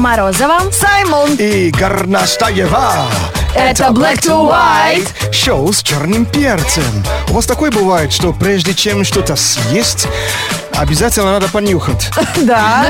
Морозова. 0.00 0.60
Саймон. 0.72 1.34
И 1.34 1.70
Горнастаева. 1.70 3.06
Это 3.54 3.88
Black 3.88 4.20
to 4.22 4.50
White. 4.50 5.08
Шоу 5.30 5.72
с 5.72 5.82
черным 5.82 6.24
перцем. 6.24 7.04
У 7.28 7.34
вас 7.34 7.44
такое 7.44 7.70
бывает, 7.70 8.10
что 8.10 8.32
прежде 8.32 8.72
чем 8.72 9.04
что-то 9.04 9.36
съесть, 9.36 10.08
обязательно 10.80 11.32
надо 11.32 11.48
понюхать. 11.48 12.10
Да. 12.40 12.86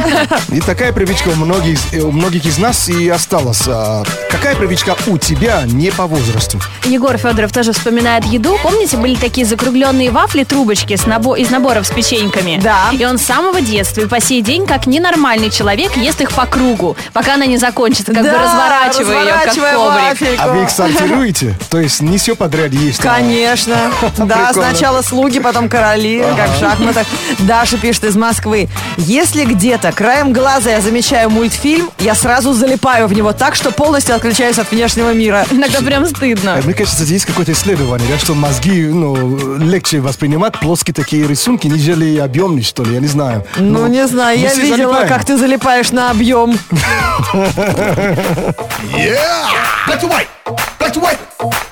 И 0.50 0.60
такая 0.60 0.92
привычка 0.92 1.28
у 1.28 1.34
многих, 1.34 1.78
у 2.04 2.12
многих 2.12 2.44
из 2.46 2.58
нас 2.58 2.88
и 2.88 3.08
осталась. 3.08 3.62
А 3.66 4.04
какая 4.30 4.54
привычка 4.54 4.94
у 5.08 5.18
тебя 5.18 5.62
не 5.66 5.90
по 5.90 6.06
возрасту? 6.06 6.60
Егор 6.84 7.16
Федоров 7.18 7.52
тоже 7.52 7.72
вспоминает 7.72 8.24
еду. 8.26 8.56
Помните, 8.62 8.96
были 8.96 9.16
такие 9.16 9.44
закругленные 9.46 10.10
вафли, 10.10 10.44
трубочки 10.44 10.94
с 10.94 11.02
набо- 11.04 11.36
из 11.36 11.50
наборов 11.50 11.86
с 11.86 11.90
печеньками? 11.90 12.60
Да. 12.62 12.90
И 12.92 13.04
он 13.04 13.18
с 13.18 13.22
самого 13.22 13.60
детства 13.60 14.02
и 14.02 14.06
по 14.06 14.20
сей 14.20 14.40
день, 14.42 14.66
как 14.66 14.86
ненормальный 14.86 15.50
человек, 15.50 15.96
ест 15.96 16.20
их 16.20 16.30
по 16.32 16.46
кругу, 16.46 16.96
пока 17.12 17.34
она 17.34 17.46
не 17.46 17.56
закончится, 17.56 18.12
как 18.12 18.22
бы 18.22 18.30
Да, 18.30 18.42
разворачивая 18.42 19.24
ее, 19.24 19.32
как 19.32 19.46
разворачивая 19.48 19.74
коврик. 19.74 20.02
вафельку. 20.20 20.42
А 20.42 20.48
вы 20.52 20.62
их 20.62 20.70
сортируете? 20.70 21.58
То 21.70 21.80
есть 21.80 22.00
не 22.02 22.18
все 22.18 22.36
подряд 22.36 22.72
есть? 22.72 23.00
Конечно. 23.00 23.76
Да, 24.18 24.52
сначала 24.52 25.02
слуги, 25.02 25.40
потом 25.40 25.68
короли, 25.68 26.22
как 26.36 26.50
в 26.56 26.60
шахматах. 26.60 27.06
Даша 27.40 27.78
пишет 27.80 28.04
из 28.04 28.16
Москвы. 28.16 28.68
Если 28.96 29.44
где-то 29.44 29.92
краем 29.92 30.32
глаза 30.32 30.70
я 30.70 30.80
замечаю 30.80 31.30
мультфильм, 31.30 31.90
я 31.98 32.14
сразу 32.14 32.52
залипаю 32.52 33.06
в 33.06 33.12
него 33.12 33.32
так, 33.32 33.54
что 33.54 33.70
полностью 33.70 34.14
отключаюсь 34.14 34.58
от 34.58 34.70
внешнего 34.70 35.12
мира. 35.12 35.46
Иногда 35.50 35.80
прям 35.80 36.06
стыдно. 36.06 36.54
А 36.54 36.62
Мне 36.62 36.74
кажется, 36.74 37.04
здесь 37.04 37.20
есть 37.20 37.26
какое-то 37.26 37.52
исследование, 37.52 38.08
да, 38.10 38.18
что 38.18 38.34
мозги 38.34 38.86
ну, 38.86 39.58
легче 39.58 40.00
воспринимать 40.00 40.58
плоские 40.58 40.94
такие 40.94 41.26
рисунки, 41.26 41.66
нежели 41.66 42.18
объемные, 42.18 42.62
что 42.64 42.82
ли, 42.82 42.94
я 42.94 43.00
не 43.00 43.06
знаю. 43.06 43.44
Ну, 43.56 43.86
не 43.86 44.06
знаю, 44.06 44.38
я 44.38 44.54
видела, 44.54 44.76
залипаем. 44.76 45.08
как 45.08 45.24
ты 45.24 45.36
залипаешь 45.36 45.90
на 45.90 46.10
объем. 46.10 46.58
Yeah! 48.96 49.48
Black 49.86 50.00
to 50.00 50.08
white! 50.08 50.28
Black 50.78 50.92
to 50.92 51.00
white! 51.00 51.18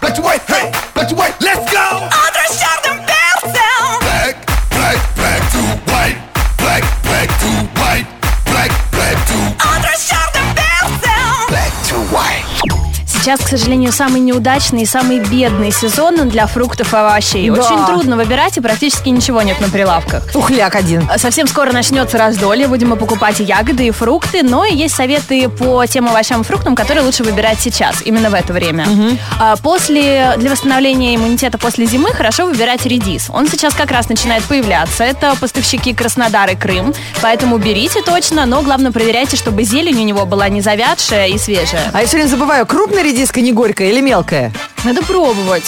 Black 0.00 0.14
to 0.14 0.22
white! 0.22 0.42
Hey! 0.46 0.72
Black 0.94 1.08
to 1.08 1.14
white! 1.14 1.34
Let's 1.40 1.70
go! 1.72 2.08
Black, 2.08 2.77
Сейчас, 13.28 13.40
к 13.40 13.48
сожалению, 13.48 13.92
самый 13.92 14.22
неудачный 14.22 14.84
и 14.84 14.86
самый 14.86 15.18
бедный 15.18 15.70
сезон 15.70 16.30
для 16.30 16.46
фруктов 16.46 16.94
и 16.94 16.96
овощей. 16.96 17.50
Да. 17.50 17.60
Очень 17.60 17.84
трудно 17.84 18.16
выбирать, 18.16 18.56
и 18.56 18.62
практически 18.62 19.10
ничего 19.10 19.42
нет 19.42 19.60
на 19.60 19.68
прилавках. 19.68 20.32
Тухляк 20.32 20.74
один. 20.74 21.06
Совсем 21.18 21.46
скоро 21.46 21.70
начнется 21.70 22.16
раздолье, 22.16 22.68
будем 22.68 22.88
мы 22.88 22.96
покупать 22.96 23.40
и 23.40 23.44
ягоды, 23.44 23.88
и 23.88 23.90
фрукты, 23.90 24.42
но 24.42 24.64
есть 24.64 24.94
советы 24.94 25.50
по 25.50 25.84
тем 25.84 26.08
овощам 26.08 26.40
и 26.40 26.44
фруктам, 26.44 26.74
которые 26.74 27.04
лучше 27.04 27.22
выбирать 27.22 27.60
сейчас, 27.60 27.96
именно 28.02 28.30
в 28.30 28.34
это 28.34 28.54
время. 28.54 28.86
А, 29.38 29.56
После, 29.56 30.32
для 30.38 30.50
восстановления 30.50 31.14
иммунитета 31.14 31.58
после 31.58 31.84
зимы 31.84 32.12
хорошо 32.14 32.46
выбирать 32.46 32.86
редис. 32.86 33.28
Он 33.28 33.46
сейчас 33.46 33.74
как 33.74 33.90
раз 33.90 34.08
начинает 34.08 34.42
появляться. 34.44 35.04
Это 35.04 35.34
поставщики 35.38 35.92
Краснодар 35.92 36.48
и 36.48 36.54
Крым, 36.54 36.94
поэтому 37.20 37.58
берите 37.58 38.00
точно, 38.00 38.46
но 38.46 38.62
главное 38.62 38.90
проверяйте, 38.90 39.36
чтобы 39.36 39.64
зелень 39.64 40.00
у 40.00 40.04
него 40.04 40.24
была 40.24 40.48
не 40.48 40.62
завядшая 40.62 41.26
и 41.28 41.36
свежая. 41.36 41.90
А 41.92 42.00
я 42.00 42.06
время 42.06 42.28
забываю, 42.28 42.64
крупная 42.64 43.02
редиска 43.19 43.41
не 43.41 43.52
горькая 43.52 43.88
или 43.88 44.00
мелкая? 44.00 44.52
Надо 44.84 45.02
пробовать. 45.02 45.64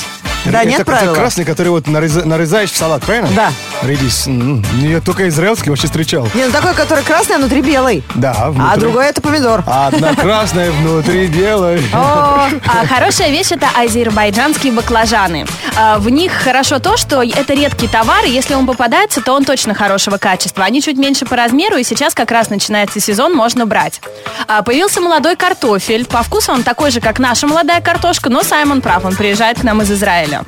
Да, 0.46 0.60
Это 0.62 0.70
нет 0.70 0.86
правила? 0.86 1.14
красный, 1.14 1.44
который 1.44 1.68
вот 1.68 1.86
нареза- 1.86 2.24
нарезаешь 2.24 2.70
в 2.72 2.76
салат, 2.76 3.02
правильно? 3.02 3.28
Да. 3.36 3.52
Редис. 3.82 4.26
М, 4.26 4.64
Я 4.80 5.02
только 5.02 5.28
израильский 5.28 5.68
вообще 5.68 5.86
встречал. 5.86 6.26
Не, 6.32 6.46
ну 6.46 6.50
такой, 6.50 6.72
который 6.72 7.04
красный, 7.04 7.36
а 7.36 7.38
внутри 7.38 7.60
белый. 7.60 8.02
Да, 8.14 8.34
А 8.38 8.50
внутри. 8.50 8.80
другой 8.80 9.06
это 9.08 9.20
помидор. 9.20 9.62
Одна 9.66 10.14
красная, 10.14 10.70
внутри 10.80 11.26
белая. 11.26 11.78
А, 11.92 12.48
хорошая 12.88 13.28
вещь 13.30 13.52
это 13.52 13.66
азербайджанские 13.76 14.72
баклажаны. 14.72 15.44
А, 15.76 15.98
в 15.98 16.08
них 16.08 16.32
хорошо 16.32 16.78
то, 16.78 16.96
что 16.96 17.22
это 17.22 17.52
редкий 17.52 17.86
товар, 17.86 18.24
и 18.24 18.30
если 18.30 18.54
он 18.54 18.66
попадается, 18.66 19.20
то 19.20 19.34
он 19.34 19.44
точно 19.44 19.74
хорошего 19.74 20.16
качества. 20.16 20.64
Они 20.64 20.80
чуть 20.80 20.96
меньше 20.96 21.26
по 21.26 21.36
размеру, 21.36 21.76
и 21.76 21.84
сейчас 21.84 22.14
как 22.14 22.30
раз 22.30 22.48
начинается 22.48 22.98
сезон, 22.98 23.34
можно 23.34 23.66
брать. 23.66 24.00
А, 24.48 24.62
появился 24.62 25.02
молодой 25.02 25.36
картофель. 25.36 26.06
По 26.06 26.22
вкусу 26.22 26.52
он 26.52 26.62
такой 26.62 26.90
же, 26.90 27.00
как 27.02 27.18
наша 27.18 27.46
молодая 27.46 27.82
картошка, 27.82 28.30
но 28.30 28.42
Саймон 28.42 28.80
прав, 28.80 28.99
он 29.04 29.14
приезжает 29.16 29.60
к 29.60 29.62
нам 29.64 29.82
из 29.82 29.90
Израиля. 29.90 30.42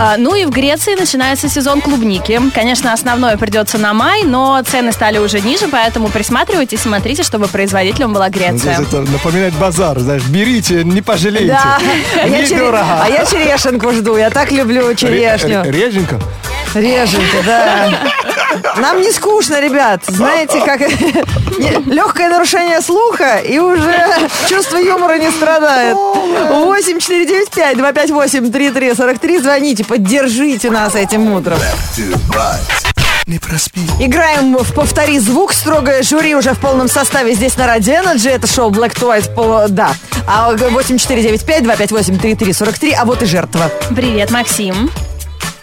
А, 0.00 0.16
ну 0.16 0.34
и 0.34 0.44
в 0.44 0.50
Греции 0.50 0.94
начинается 0.94 1.48
сезон 1.48 1.80
клубники. 1.80 2.40
Конечно, 2.54 2.92
основное 2.92 3.36
придется 3.36 3.78
на 3.78 3.92
май, 3.92 4.22
но 4.24 4.62
цены 4.62 4.92
стали 4.92 5.18
уже 5.18 5.40
ниже, 5.40 5.66
поэтому 5.68 6.08
присматривайтесь, 6.08 6.80
смотрите, 6.80 7.22
чтобы 7.22 7.48
производителем 7.48 8.12
была 8.12 8.26
Ну, 8.26 8.32
Греция. 8.32 8.80
Это 8.80 9.00
напоминает 9.00 9.54
базар, 9.54 9.98
знаешь, 9.98 10.22
берите, 10.24 10.84
не 10.84 11.02
пожалеете. 11.02 11.48
Да, 11.48 11.78
а 12.22 12.26
я, 12.28 12.42
чере- 12.44 12.70
а 12.80 13.08
я 13.08 13.24
черешенку 13.26 13.90
жду, 13.92 14.16
я 14.16 14.30
так 14.30 14.52
люблю 14.52 14.94
черешню. 14.94 15.62
Ре- 15.64 15.70
Реженка? 15.72 16.20
Реженка, 16.74 17.36
да. 17.44 17.90
Нам 18.76 19.00
не 19.00 19.10
скучно, 19.12 19.60
ребят. 19.60 20.02
Знаете, 20.06 20.60
как 20.64 20.80
легкое 21.86 22.28
нарушение 22.30 22.80
слуха 22.80 23.36
и 23.38 23.58
уже 23.58 23.94
чувство 24.48 24.76
юмора 24.78 25.18
не 25.18 25.30
страдает. 25.30 25.96
8 25.96 26.98
495 27.00 27.76
258 27.76 28.52
3343 28.52 29.38
Звоните, 29.38 29.84
поддержите 29.84 30.70
нас 30.70 30.94
этим 30.94 31.30
утром. 31.32 31.58
Не 33.26 33.38
проспи. 33.38 33.80
Играем 34.00 34.56
в 34.56 34.72
«Повтори 34.72 35.18
звук». 35.18 35.52
Строгое 35.52 36.02
жюри 36.02 36.34
уже 36.34 36.54
в 36.54 36.58
полном 36.58 36.88
составе 36.88 37.34
здесь 37.34 37.58
на 37.58 37.66
Радио 37.66 37.92
Energy. 37.96 38.30
Это 38.30 38.46
шоу 38.46 38.70
Black 38.70 38.98
пол- 39.34 39.68
Да. 39.68 39.92
А 40.26 40.50
8495-258-3343. 40.54 42.94
А 42.98 43.04
вот 43.04 43.22
и 43.22 43.26
жертва. 43.26 43.70
Привет, 43.94 44.30
Максим. 44.30 44.90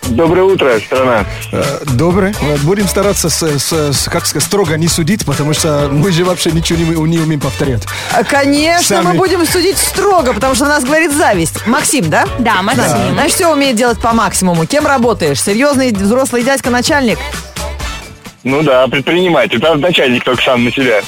Доброе 0.08 0.44
утро, 0.44 0.80
страна. 0.80 1.26
Э, 1.52 1.64
Доброе. 1.94 2.34
Э, 2.42 2.58
Будем 2.64 2.88
стараться, 2.88 3.30
с, 3.30 3.42
с- 3.42 3.74
с- 3.94 4.08
как 4.10 4.26
сказать, 4.28 4.48
строго 4.48 4.78
не 4.78 4.88
судить, 4.88 5.26
потому 5.26 5.54
что 5.54 5.90
мы 5.92 6.12
же 6.12 6.24
вообще 6.24 6.52
ничего 6.52 6.78
не, 6.80 6.86
не 7.10 7.20
умеем 7.20 7.40
повторять. 7.40 7.84
А, 8.14 8.24
Конечно, 8.24 8.98
Сами. 8.98 9.08
мы 9.08 9.14
будем 9.16 9.46
судить 9.48 9.78
строго, 9.78 10.34
потому 10.34 10.54
что 10.54 10.66
у 10.66 10.68
нас 10.68 10.84
говорит 10.84 11.12
зависть. 11.12 11.66
Максим, 11.66 12.10
да? 12.10 12.26
Да, 12.38 12.62
Максим. 12.62 13.14
Знаешь, 13.14 13.32
все 13.32 13.52
умеет 13.52 13.76
делать 13.78 14.00
по 14.00 14.14
максимуму. 14.14 14.68
Кем 14.68 14.86
работаешь? 14.86 15.42
Серьезный 15.42 15.92
взрослый 15.92 16.44
дядька-начальник? 16.44 17.18
Ну 18.44 18.62
да, 18.62 18.88
предприниматель. 18.88 19.60
Там 19.60 19.82
начальник 19.82 20.24
только 20.24 20.44
сам 20.44 20.66
на 20.66 20.72
себя. 20.72 21.02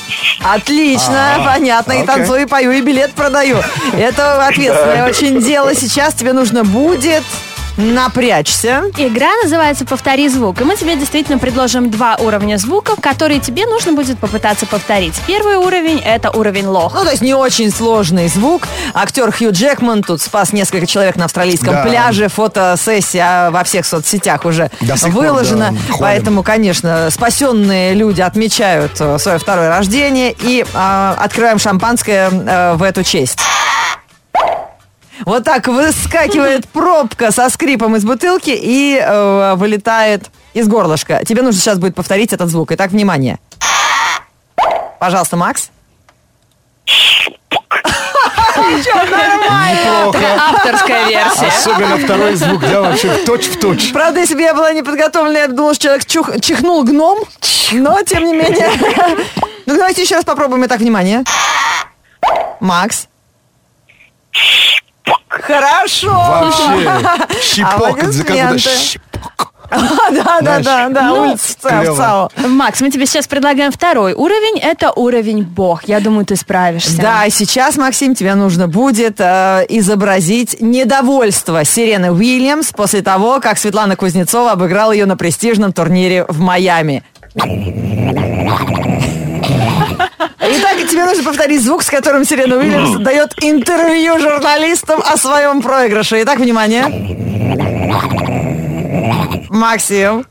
Отлично, 0.43 1.39
понятно. 1.45 1.91
И 1.91 2.03
танцую, 2.05 2.41
и 2.41 2.45
пою, 2.47 2.71
и 2.71 2.81
билет 2.81 3.13
продаю. 3.13 3.57
Это 3.95 4.47
ответственное 4.47 5.07
очень 5.07 5.39
дело. 5.39 5.75
Сейчас 5.75 6.15
тебе 6.15 6.33
нужно 6.33 6.63
будет 6.63 7.21
напрячься. 7.77 8.83
Игра 8.97 9.29
называется 9.43 9.85
«Повтори 9.85 10.27
звук», 10.29 10.59
и 10.61 10.63
мы 10.63 10.75
тебе 10.75 10.95
действительно 10.95 11.37
предложим 11.37 11.89
два 11.89 12.15
уровня 12.15 12.57
звуков, 12.57 12.99
которые 13.01 13.39
тебе 13.39 13.65
нужно 13.65 13.93
будет 13.93 14.17
попытаться 14.19 14.65
повторить. 14.65 15.13
Первый 15.27 15.55
уровень— 15.57 15.99
это 16.05 16.31
уровень 16.31 16.65
лох. 16.67 16.93
Ну, 16.95 17.03
то 17.03 17.11
есть 17.11 17.21
не 17.21 17.33
очень 17.33 17.71
сложный 17.71 18.27
звук. 18.27 18.67
Актер 18.93 19.31
Хью 19.31 19.51
Джекман 19.51 20.03
тут 20.03 20.21
спас 20.21 20.53
несколько 20.53 20.87
человек 20.87 21.15
на 21.15 21.25
австралийском 21.25 21.73
Да. 21.73 21.83
пляже. 21.83 22.27
Фотосессия 22.29 23.49
во 23.51 23.63
всех 23.63 23.85
соцсетях 23.85 24.45
уже 24.45 24.69
сих 24.81 25.01
пор, 25.13 25.25
выложена. 25.25 25.71
да. 25.71 25.95
Поэтому, 25.99 26.43
конечно, 26.43 27.09
спасенные 27.11 27.93
люди 27.93 28.21
отмечают 28.21 28.93
э, 28.99 29.17
свое 29.19 29.37
второе 29.37 29.69
рождение 29.69 30.35
и 30.41 30.65
э, 30.71 31.13
открываем 31.17 31.59
шампанское 31.59 32.29
э, 32.31 32.73
в 32.75 32.83
эту 32.83 33.03
честь. 33.03 33.39
Вот 35.25 35.43
так 35.43 35.67
выскакивает 35.67 36.67
пробка 36.73 37.31
со 37.31 37.49
скрипом 37.49 37.95
из 37.95 38.03
бутылки 38.03 38.51
и 38.51 38.97
э, 38.97 39.55
вылетает 39.55 40.29
из 40.53 40.67
горлышка. 40.67 41.23
Тебе 41.25 41.41
нужно 41.41 41.59
сейчас 41.59 41.79
будет 41.79 41.95
повторить 41.95 42.33
этот 42.33 42.49
звук. 42.49 42.71
Итак, 42.71 42.91
внимание. 42.91 43.39
Пожалуйста, 44.99 45.37
Макс. 45.37 45.69
Авторская 50.39 51.07
версия. 51.07 51.47
Особенно 51.47 51.97
второй 51.97 52.35
звук, 52.35 52.61
да, 52.61 52.81
вообще 52.81 53.17
точь 53.25 53.47
в 53.47 53.59
точь. 53.59 53.91
Правда, 53.91 54.19
если 54.19 54.35
бы 54.35 54.41
я 54.41 54.53
была 54.53 54.73
не 54.73 54.83
подготовлена, 54.83 55.39
я 55.39 55.47
бы 55.47 55.53
думала, 55.53 55.73
что 55.73 55.83
человек 55.83 56.05
чух- 56.05 56.39
чихнул 56.41 56.83
гном. 56.83 57.19
Но, 57.71 58.01
тем 58.03 58.25
не 58.25 58.33
менее. 58.33 58.69
Ну, 59.69 59.75
давайте 59.75 60.01
еще 60.01 60.15
раз 60.15 60.23
попробуем. 60.23 60.65
Итак, 60.65 60.79
внимание. 60.79 61.25
Макс. 62.61 63.09
Хорошо. 65.29 66.11
Вообще. 66.11 67.41
Щипок. 67.41 68.03
Заказывай, 68.03 68.59
щипок. 68.59 69.53
Да, 69.69 70.39
да, 70.41 70.59
да, 70.59 70.89
да. 70.89 71.07
Ну, 71.09 71.21
Улица. 71.23 72.29
Макс, 72.47 72.79
мы 72.81 72.89
тебе 72.89 73.05
сейчас 73.05 73.27
предлагаем 73.27 73.71
второй 73.71 74.13
уровень. 74.13 74.59
Это 74.59 74.91
уровень 74.91 75.43
бог. 75.43 75.83
Я 75.85 75.99
думаю, 75.99 76.25
ты 76.25 76.35
справишься. 76.35 77.01
Да, 77.01 77.29
сейчас, 77.29 77.77
Максим, 77.77 78.15
тебе 78.15 78.35
нужно 78.35 78.67
будет 78.67 79.19
э, 79.19 79.65
изобразить 79.69 80.61
недовольство 80.61 81.65
Сирены 81.65 82.11
Уильямс 82.11 82.71
после 82.71 83.01
того, 83.01 83.39
как 83.41 83.57
Светлана 83.57 83.95
Кузнецова 83.95 84.51
обыграла 84.51 84.91
ее 84.91 85.05
на 85.05 85.17
престижном 85.17 85.73
турнире 85.73 86.25
в 86.27 86.39
Майами. 86.39 87.03
Итак, 90.39 90.77
тебе 90.89 91.05
нужно 91.05 91.23
повторить 91.23 91.61
звук, 91.61 91.83
с 91.83 91.89
которым 91.89 92.25
Сирена 92.25 92.57
Уильямс 92.57 92.97
дает 92.99 93.33
интервью 93.41 94.19
журналистам 94.19 95.01
о 95.05 95.17
своем 95.17 95.61
проигрыше. 95.61 96.21
Итак, 96.23 96.39
внимание. 96.39 96.85
Максим. 99.49 100.25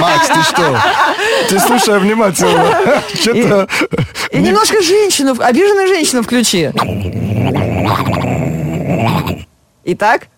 Макс, 0.00 0.28
ты 0.28 0.42
что? 0.42 0.80
Ты 1.48 1.58
слушай 1.60 1.98
внимательно. 1.98 3.02
Что-то... 3.14 3.68
И 4.30 4.38
немножко 4.38 4.80
женщину, 4.82 5.36
обиженную 5.38 5.88
женщину 5.88 6.22
включи. 6.22 6.70
Итак? 9.84 10.28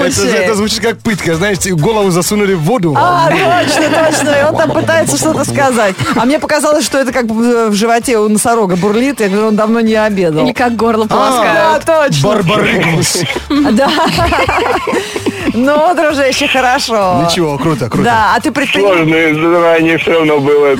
Это, 0.00 0.26
это 0.36 0.54
звучит 0.54 0.80
как 0.80 0.98
пытка, 0.98 1.36
знаете, 1.36 1.72
голову 1.74 2.10
засунули 2.10 2.54
в 2.54 2.62
воду. 2.62 2.94
А, 2.98 3.28
точно, 3.28 3.84
точно. 3.88 4.30
И 4.30 4.44
он 4.44 4.56
там 4.56 4.70
пытается 4.72 5.16
что-то 5.16 5.44
сказать. 5.44 5.94
А 6.16 6.24
мне 6.24 6.38
показалось, 6.40 6.84
что 6.84 6.98
это 6.98 7.12
как 7.12 7.26
бы 7.26 7.68
в 7.68 7.74
животе 7.74 8.18
у 8.18 8.28
носорога 8.28 8.76
бурлит, 8.76 9.20
и 9.20 9.26
он 9.28 9.54
давно 9.54 9.80
не 9.80 9.94
обедал. 9.94 10.44
Или 10.44 10.52
как 10.52 10.74
горло 10.76 11.06
Да, 11.06 11.14
полоскают. 11.14 11.84
точно. 11.84 12.28
Барбаригус. 12.28 13.18
Да. 13.72 13.90
Ну, 15.52 15.94
дружище, 15.94 16.46
хорошо. 16.48 17.24
Ничего, 17.28 17.58
круто, 17.58 17.88
круто. 17.88 18.04
Да, 18.04 18.34
а 18.36 18.40
ты 18.40 18.52
предприниматель. 18.52 18.98
Сложное 18.98 19.34
заранее 19.34 19.98
все 19.98 20.12
равно 20.12 20.38
было. 20.38 20.76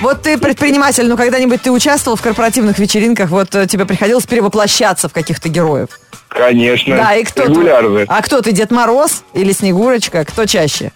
Вот 0.00 0.22
ты 0.22 0.38
предприниматель, 0.38 1.06
ну 1.06 1.16
когда-нибудь 1.16 1.62
ты 1.62 1.70
участвовал 1.70 2.16
в 2.16 2.22
корпоративных 2.22 2.78
вечеринках, 2.78 3.30
вот 3.30 3.54
э, 3.54 3.66
тебе 3.66 3.84
приходилось 3.84 4.24
перевоплощаться 4.66 5.08
в 5.08 5.12
каких-то 5.12 5.48
героев. 5.48 5.88
Конечно. 6.28 6.96
Да, 6.96 7.14
и 7.14 7.24
кто 7.24 7.44
ты? 7.44 7.48
Регулярно. 7.50 8.04
А 8.08 8.22
кто 8.22 8.42
ты, 8.42 8.52
Дед 8.52 8.70
Мороз 8.70 9.22
или 9.32 9.52
Снегурочка? 9.52 10.24
Кто 10.24 10.46
чаще? 10.46 10.92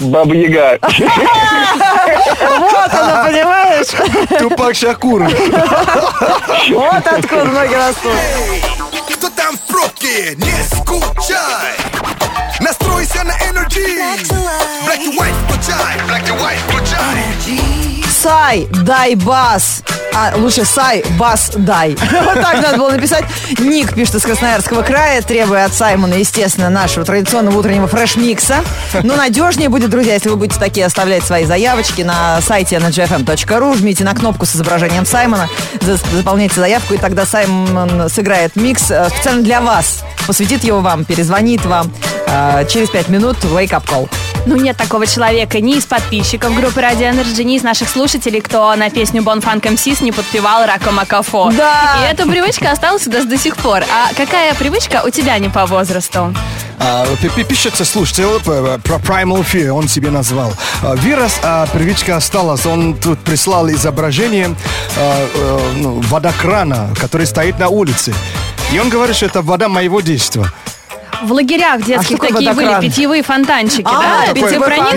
Баба 0.00 0.34
Яга. 0.34 0.78
Вот 2.58 2.94
она, 2.94 3.24
понимаешь? 3.24 3.88
Тупак 4.38 4.74
Шакур. 4.74 5.22
Вот 5.22 7.06
откуда 7.06 7.44
ноги 7.44 7.74
растут. 7.74 8.12
Кто 9.14 9.30
там 9.30 9.56
в 9.56 9.60
пробке? 9.62 10.36
Не 10.36 10.62
скучай. 10.64 11.76
Настройся 12.60 12.88
на 12.88 12.96
Energy. 12.96 12.97
Сай, 18.10 18.66
дай 18.82 19.14
бас. 19.14 19.82
А, 20.14 20.32
лучше 20.36 20.64
Сай, 20.64 21.04
бас, 21.18 21.52
дай. 21.54 21.90
Вот 22.24 22.34
так 22.34 22.54
надо 22.60 22.78
было 22.78 22.90
написать. 22.90 23.24
Ник 23.60 23.94
пишет 23.94 24.16
из 24.16 24.22
Красноярского 24.22 24.82
края, 24.82 25.22
требуя 25.22 25.66
от 25.66 25.74
Саймона, 25.74 26.14
естественно, 26.14 26.68
нашего 26.70 27.04
традиционного 27.04 27.56
утреннего 27.58 27.86
фреш-микса. 27.86 28.64
Но 29.04 29.14
надежнее 29.14 29.68
будет, 29.68 29.90
друзья, 29.90 30.14
если 30.14 30.30
вы 30.30 30.36
будете 30.36 30.58
такие 30.58 30.86
оставлять 30.86 31.22
свои 31.24 31.44
заявочки 31.44 32.02
на 32.02 32.40
сайте 32.40 32.76
energyfm.ru, 32.76 33.76
жмите 33.76 34.02
на 34.02 34.14
кнопку 34.14 34.44
с 34.46 34.56
изображением 34.56 35.06
Саймона, 35.06 35.48
за- 35.80 35.98
заполняйте 36.16 36.56
заявку, 36.60 36.94
и 36.94 36.98
тогда 36.98 37.24
Саймон 37.24 38.08
сыграет 38.10 38.56
микс 38.56 38.90
э, 38.90 39.08
специально 39.10 39.42
для 39.42 39.60
вас. 39.60 40.00
Посвятит 40.26 40.64
его 40.64 40.80
вам, 40.80 41.04
перезвонит 41.04 41.64
вам 41.64 41.92
э, 42.28 42.64
через 42.68 42.90
5 42.90 43.08
минут 43.08 43.36
Wake 43.44 43.70
Up 43.70 43.84
Call. 43.84 44.08
Ну, 44.46 44.56
нет 44.56 44.76
такого 44.76 45.06
человека 45.06 45.60
ни 45.60 45.74
из 45.74 45.84
подписчиков 45.84 46.54
группы 46.54 46.80
Radio 46.80 47.12
Energy, 47.12 47.42
ни 47.44 47.56
из 47.56 47.62
наших 47.62 47.88
слушателей, 47.88 48.40
кто 48.40 48.74
на 48.76 48.88
песню 48.90 49.22
Bon 49.22 49.42
Funk 49.42 49.62
MCs 49.62 50.02
не 50.02 50.12
подпевал 50.12 50.64
Рако 50.66 50.90
Макафо. 50.92 51.50
Да. 51.56 51.98
И 52.00 52.12
эта 52.12 52.26
привычка 52.26 52.70
осталась 52.70 53.06
у 53.06 53.10
нас 53.10 53.26
до 53.26 53.36
сих 53.36 53.56
пор. 53.56 53.82
А 53.92 54.14
какая 54.16 54.54
привычка 54.54 55.02
у 55.04 55.10
тебя 55.10 55.38
не 55.38 55.48
по 55.48 55.66
возрасту? 55.66 56.34
А, 56.80 57.06
пи- 57.20 57.28
пи- 57.28 57.44
Пишется 57.44 57.84
слушатель 57.84 58.24
э, 58.24 58.78
про 58.82 58.96
Primal 58.96 59.44
Fear, 59.44 59.70
он 59.70 59.88
себе 59.88 60.10
назвал. 60.10 60.52
А, 60.82 60.94
Вирус, 60.94 61.32
а 61.42 61.66
привычка 61.66 62.16
осталась. 62.16 62.64
Он 62.66 62.94
тут 62.94 63.18
прислал 63.18 63.68
изображение 63.70 64.54
а, 64.96 65.28
э, 65.34 65.72
ну, 65.76 66.00
водокрана, 66.02 66.90
который 66.98 67.26
стоит 67.26 67.58
на 67.58 67.68
улице. 67.68 68.14
И 68.72 68.78
он 68.78 68.88
говорит, 68.90 69.16
что 69.16 69.26
это 69.26 69.42
вода 69.42 69.68
моего 69.68 70.00
детства. 70.00 70.52
В 71.22 71.32
лагерях 71.32 71.82
детских 71.84 72.16
такое 72.16 72.30
такие 72.32 72.52
были 72.52 72.66
водокран? 72.66 72.80
питьевые 72.90 73.22
фонтанчики, 73.22 73.82
А, 73.86 74.00
да? 74.00 74.32
них? 74.32 74.34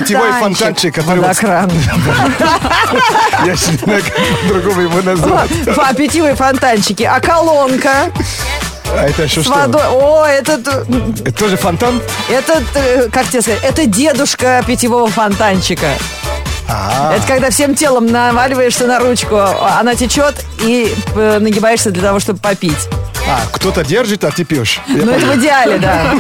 питьевой 0.04 0.32
фонтанчик, 0.34 0.96
который 0.96 1.20
Водокран. 1.22 1.72
Я 3.46 3.52
не 3.52 3.56
знаю, 3.56 4.04
как 4.04 4.14
по-другому 4.48 4.82
его 4.82 5.02
назвать. 5.02 5.50
Питьевые 5.98 6.36
фонтанчики. 6.36 7.04
А 7.04 7.20
колонка 7.20 8.12
А 8.96 9.08
это 9.08 9.24
еще 9.24 9.42
с 9.42 9.46
что? 9.46 9.54
водой. 9.54 9.84
О, 9.90 10.26
этот, 10.26 10.68
Это 10.68 11.32
тоже 11.34 11.58
фонтан? 11.58 12.02
этот, 12.30 12.64
э, 12.76 13.10
как 13.12 13.28
тебе 13.28 13.42
сказать, 13.42 13.62
это 13.64 13.86
дедушка 13.86 14.64
питьевого 14.68 15.08
фонтанчика. 15.08 15.88
А, 16.70 17.14
Это 17.16 17.28
когда 17.28 17.50
всем 17.50 17.76
телом 17.76 18.06
наваливаешься 18.08 18.88
на 18.88 19.00
ручку, 19.00 19.38
она 19.38 19.96
течет 19.96 20.36
и 20.62 20.94
э, 21.16 21.40
нагибаешься 21.40 21.92
для 21.92 22.04
того, 22.04 22.20
чтобы 22.20 22.40
попить. 22.40 22.88
А, 23.32 23.48
кто-то 23.52 23.84
держит, 23.86 24.26
а 24.26 24.32
ты 24.32 24.44
пьешь. 24.44 24.82
Я 24.88 25.06
Ну, 25.06 25.12
это 25.12 25.26
в 25.26 25.36
идеале, 25.38 25.78
да. 25.78 26.14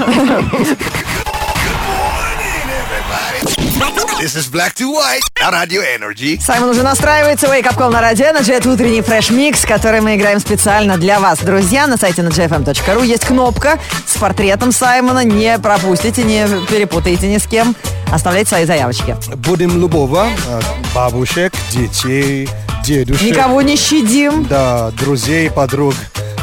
This 4.21 4.35
is 4.35 4.51
Black 4.51 4.75
to 4.75 4.85
White 4.93 5.21
на 5.41 5.49
Radio 5.49 5.81
Energy. 5.81 6.39
Саймон 6.39 6.69
уже 6.69 6.83
настраивается. 6.83 7.47
Wake 7.47 7.63
Up 7.63 7.75
Call 7.75 7.89
на 7.89 7.99
Радио 7.99 8.27
Energy. 8.27 8.53
Это 8.53 8.71
утренний 8.71 9.01
фреш-микс, 9.01 9.65
который 9.65 9.99
мы 9.99 10.15
играем 10.15 10.39
специально 10.39 10.97
для 10.97 11.19
вас. 11.19 11.39
Друзья, 11.39 11.87
на 11.87 11.97
сайте 11.97 12.21
energyfm.ru 12.21 13.05
есть 13.05 13.25
кнопка 13.25 13.79
с 14.05 14.17
портретом 14.17 14.71
Саймона. 14.71 15.25
Не 15.25 15.57
пропустите, 15.57 16.23
не 16.23 16.47
перепутайте 16.69 17.27
ни 17.27 17.39
с 17.39 17.47
кем. 17.47 17.75
Оставляйте 18.11 18.49
свои 18.49 18.65
заявочки. 18.65 19.17
Будем 19.35 19.81
любого, 19.81 20.27
а, 20.47 20.61
бабушек, 20.93 21.51
детей, 21.71 22.47
дедушек. 22.85 23.23
Никого 23.23 23.61
не 23.63 23.75
щадим. 23.75 24.45
Да, 24.45 24.91
друзей, 24.91 25.49
подруг. 25.49 25.95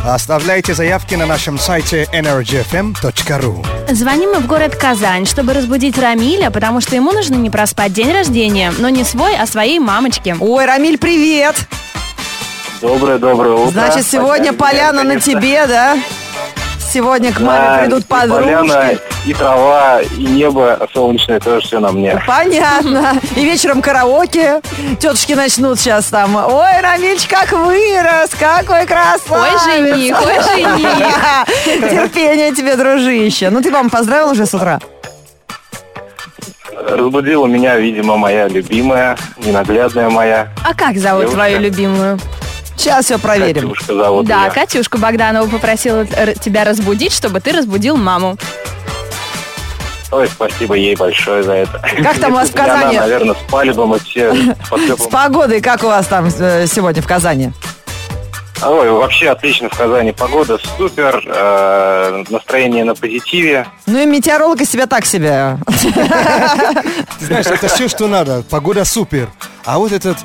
Оставляйте 0.05 0.75
заявки 0.75 1.15
на 1.15 1.27
нашем 1.27 1.59
сайте 1.59 2.07
energyfm.ru 2.13 3.95
Звоним 3.95 4.31
мы 4.33 4.39
в 4.39 4.47
город 4.47 4.77
Казань, 4.77 5.27
чтобы 5.27 5.53
разбудить 5.55 5.99
Рамиля, 5.99 6.51
потому 6.51 6.81
что 6.81 6.95
ему 6.95 7.13
нужно 7.13 7.35
не 7.35 7.51
проспать 7.51 7.93
день 7.93 8.13
рождения, 8.13 8.73
но 8.79 8.89
не 8.89 9.05
свой, 9.05 9.37
а 9.37 9.47
своей 9.47 9.79
мамочки. 9.79 10.37
Ой, 10.39 10.67
Рамиль, 10.67 10.99
привет! 10.99 11.57
Доброе, 12.81 13.19
доброе 13.19 13.55
утро. 13.55 13.71
Значит, 13.71 14.07
сегодня 14.07 14.53
поляна 14.53 15.03
на 15.03 15.21
тебе, 15.21 15.67
да? 15.67 15.99
Сегодня 16.91 17.33
к 17.33 17.41
маме 17.41 17.59
Да, 17.59 17.79
придут 17.83 18.01
и 18.01 18.07
Поляна, 18.07 18.75
подружки. 18.75 18.99
и 19.27 19.35
трава, 19.35 20.01
и 20.01 20.23
небо 20.25 20.89
солнечное 20.95 21.39
тоже 21.39 21.67
все 21.67 21.81
на 21.81 21.93
мне. 21.93 22.21
Понятно. 22.27 23.15
И 23.37 23.45
вечером 23.45 23.83
караоке. 23.83 24.63
Тетушки 24.99 25.35
начнут 25.35 25.79
сейчас 25.79 26.07
там. 26.07 26.35
Ой, 26.37 26.81
Рамильч, 26.81 27.27
как 27.29 27.53
вырос, 27.53 28.31
какой 28.39 28.87
красавец. 28.87 29.21
Ой, 29.31 29.93
жених, 29.93 30.17
ой, 30.21 30.35
жених. 30.43 31.91
Терпение 31.91 32.53
тебе, 32.55 32.75
дружище. 32.77 33.51
Ну, 33.51 33.61
ты 33.61 33.71
маму 33.71 33.91
поздравил 33.91 34.31
уже 34.31 34.47
с 34.47 34.55
утра? 34.55 34.81
Разбудила 36.89 37.45
меня, 37.47 37.77
видимо, 37.77 38.17
моя 38.17 38.49
любимая, 38.49 39.19
ненаглядная 39.37 40.09
моя. 40.09 40.49
А 40.65 40.73
как 40.75 40.97
зовут 40.97 41.23
Девушка. 41.25 41.35
твою 41.37 41.59
любимую? 41.61 42.19
Сейчас 42.79 43.07
все 43.07 43.19
проверим. 43.19 43.71
Катюшка 43.71 43.95
зовут 43.95 44.27
да, 44.27 44.43
меня. 44.43 44.51
Катюшку 44.51 44.99
Богданова 44.99 45.49
попросила 45.49 46.07
тебя 46.07 46.65
разбудить, 46.65 47.13
чтобы 47.13 47.41
ты 47.41 47.53
разбудил 47.53 47.97
маму. 47.97 48.39
Ой, 50.11 50.27
спасибо 50.29 50.75
ей 50.75 50.97
большое 50.97 51.43
за 51.43 51.53
это. 51.53 51.83
Как 52.03 52.19
там 52.19 52.33
у 52.33 52.37
вас 52.37 52.49
в 52.49 52.55
Казани? 52.55 52.97
Она, 52.97 53.07
наверное, 53.07 53.35
спали 53.35 53.73
бы 53.73 53.87
мы 53.87 53.99
все 53.99 54.33
С 54.99 55.07
погодой 55.09 55.61
как 55.61 55.83
у 55.83 55.87
вас 55.87 56.07
там 56.07 56.29
э, 56.39 56.67
сегодня 56.67 57.03
в 57.03 57.07
Казани? 57.07 57.53
Ой, 58.65 58.91
вообще 58.91 59.29
отлично 59.29 59.69
в 59.69 59.77
Казани. 59.77 60.13
Погода 60.13 60.59
супер, 60.77 61.23
э, 61.27 62.25
настроение 62.31 62.85
на 62.85 62.95
позитиве. 62.95 63.67
Ну 63.87 63.99
и 63.99 64.07
метеоролог 64.07 64.61
из 64.61 64.71
себя 64.71 64.87
так 64.87 65.05
себе. 65.05 65.59
Ты 67.19 67.27
знаешь, 67.27 67.47
это 67.47 67.69
все, 67.69 67.89
что 67.89 68.09
надо. 68.09 68.43
Погода 68.49 68.85
супер. 68.85 69.29
А 69.65 69.79
вот 69.79 69.93
этот, 69.93 70.17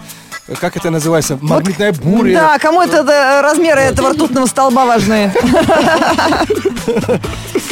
как 0.60 0.77
это 0.77 0.89
называется, 0.89 1.38
магнитная 1.41 1.93
буря. 1.93 2.33
Да, 2.33 2.60
кому 2.60 2.81
это 2.81 2.98
э, 2.98 3.41
размеры 3.41 3.81
этого 3.81 4.12
ртутного 4.12 4.45
столба 4.45 4.86
важны? 4.86 5.31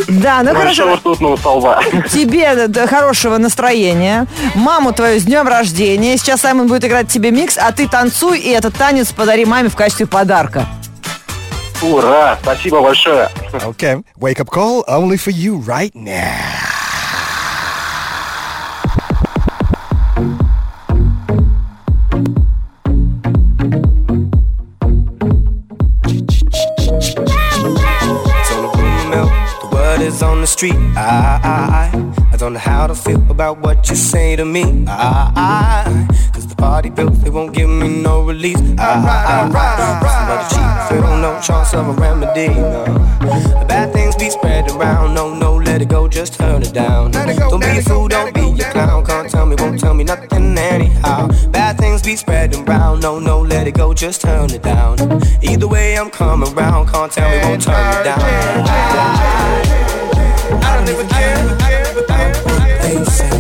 Да, 0.08 0.42
ну 0.44 0.54
хорошо. 0.54 0.96
ртутного 0.96 1.38
столба. 1.38 1.82
Тебе 2.10 2.68
да, 2.68 2.88
хорошего 2.88 3.38
настроения. 3.38 4.26
Маму 4.56 4.94
твою 4.94 5.20
с 5.20 5.24
днем 5.24 5.48
рождения. 5.48 6.18
Сейчас 6.18 6.42
Саймон 6.42 6.68
будет 6.68 6.86
играть 6.86 7.08
тебе 7.08 7.32
микс, 7.32 7.58
а 7.58 7.72
ты 7.72 7.88
танцуй 7.88 8.40
и 8.40 8.50
этот 8.50 8.76
танец 8.76 9.12
подари 9.12 9.46
маме 9.46 9.70
в 9.70 9.76
качестве 9.76 10.06
подарка. 10.08 10.66
Ура! 11.82 12.38
Спасибо 12.42 12.82
большое. 12.82 13.30
Okay, 13.52 14.04
wake 14.20 14.40
up 14.40 14.50
call 14.50 14.84
only 14.88 15.18
for 15.18 15.32
you 15.32 15.58
right 15.66 15.94
now. 15.96 16.71
On 30.42 30.44
the 30.44 30.48
street. 30.48 30.76
I, 30.98 31.92
I, 31.94 32.34
I 32.34 32.38
don't 32.38 32.54
know 32.54 32.60
how 32.60 32.88
to 32.88 32.96
feel 32.96 33.22
about 33.30 33.60
what 33.60 33.88
you 33.90 33.96
say 33.96 34.36
to 34.36 34.44
me. 34.44 34.86
I, 34.88 35.32
I, 35.36 36.32
cause 36.34 36.48
the 36.48 36.56
party 36.56 36.90
bills, 36.90 37.22
they 37.22 37.30
won't 37.30 37.54
give 37.54 37.70
me 37.70 38.02
no 38.02 38.24
release. 38.24 38.58
I, 38.80 38.90
I, 38.90 39.46
I, 39.46 40.02
but 40.28 40.42
cheap 40.50 40.72
feel 40.90 41.18
no 41.18 41.40
chance 41.42 41.76
of 41.76 41.90
a 41.90 41.94
remedy. 42.02 42.48
No. 42.48 42.86
The 43.60 43.66
bad 43.68 43.94
things 43.94 44.16
be 44.16 44.32
spread 44.32 44.68
around. 44.72 45.14
No, 45.14 45.32
no, 45.36 45.58
let 45.58 45.80
it 45.80 45.90
go, 45.90 46.08
just 46.08 46.34
turn 46.34 46.64
it 46.64 46.74
down. 46.74 47.12
Don't 47.12 47.60
be 47.60 47.78
a 47.78 47.82
fool, 47.84 48.08
don't 48.08 48.34
be 48.34 48.60
a 48.64 48.72
clown. 48.72 49.06
Can't 49.06 49.30
tell 49.30 49.46
me, 49.46 49.56
won't 49.60 49.80
tell 49.80 49.94
me 49.94 50.04
nothing 50.04 50.58
anyhow. 50.58 51.28
Bad 51.52 51.78
things 51.78 52.02
be 52.02 52.16
spreading 52.16 52.68
around. 52.68 53.02
No, 53.02 53.20
no, 53.20 53.42
let 53.42 53.68
it 53.68 53.76
go, 53.76 53.94
just 53.94 54.22
turn 54.22 54.50
it 54.50 54.64
down. 54.64 54.98
Either 55.44 55.68
way, 55.68 56.00
I'm 56.00 56.10
coming 56.10 56.52
around. 56.58 56.88
Can't 56.88 57.12
tell 57.12 57.30
me, 57.30 57.38
won't 57.44 57.62
turn 57.62 57.98
me 57.98 58.04
down. 58.04 59.21
I 60.54 60.78
don't 60.78 60.90
even 60.90 61.08
care 61.08 61.42
about 62.04 62.36
what 62.46 62.66
they 62.82 63.04
say. 63.06 63.36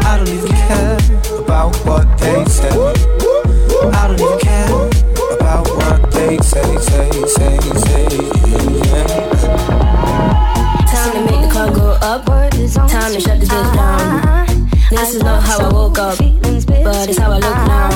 I 0.00 0.16
don't 0.16 0.28
even 0.28 0.52
care 0.52 0.98
about 1.40 1.76
what 1.86 2.06
they 2.18 2.44
say. 2.46 2.70
I 3.92 4.06
don't 4.06 4.20
even 4.20 4.38
care 4.38 4.70
about 5.36 5.66
what 5.68 6.10
they 6.12 6.38
say, 6.38 6.76
say, 6.78 7.10
say, 7.26 7.58
say. 7.84 8.06
Yeah. 8.88 9.08
Time 10.86 11.12
to 11.12 11.20
make 11.26 11.40
the 11.42 11.50
car 11.52 11.70
go 11.72 11.86
up. 12.00 12.24
Time 12.26 13.12
to 13.12 13.20
shut 13.20 13.40
this 13.40 13.48
bitch 13.48 13.74
down. 13.74 14.70
This 14.90 15.14
is 15.14 15.22
not 15.22 15.42
how 15.42 15.58
I 15.60 15.72
woke 15.72 15.98
up, 15.98 16.18
but 16.18 17.08
it's 17.08 17.18
how 17.18 17.32
I 17.32 17.38
look 17.38 17.56
now. 17.66 17.90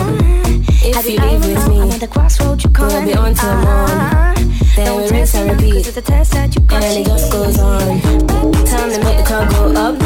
If 0.85 1.09
you 1.09 1.19
leave 1.19 1.45
with 1.47 1.69
me, 1.69 1.79
we'll 1.79 3.07
be 3.07 3.15
on 3.15 3.35
till 3.35 3.57
morn. 3.57 4.42
Then 4.75 4.97
we 4.97 5.11
rinse 5.11 5.35
and 5.35 5.51
repeat, 5.51 5.87
and 5.87 5.97
it 5.97 7.07
just 7.07 7.31
goes 7.31 7.59
on. 7.59 8.01
Time 8.65 8.91
to 8.91 8.99
make 9.05 9.19
the 9.19 9.25
car 9.27 9.47
go 9.51 9.73
up. 9.77 9.99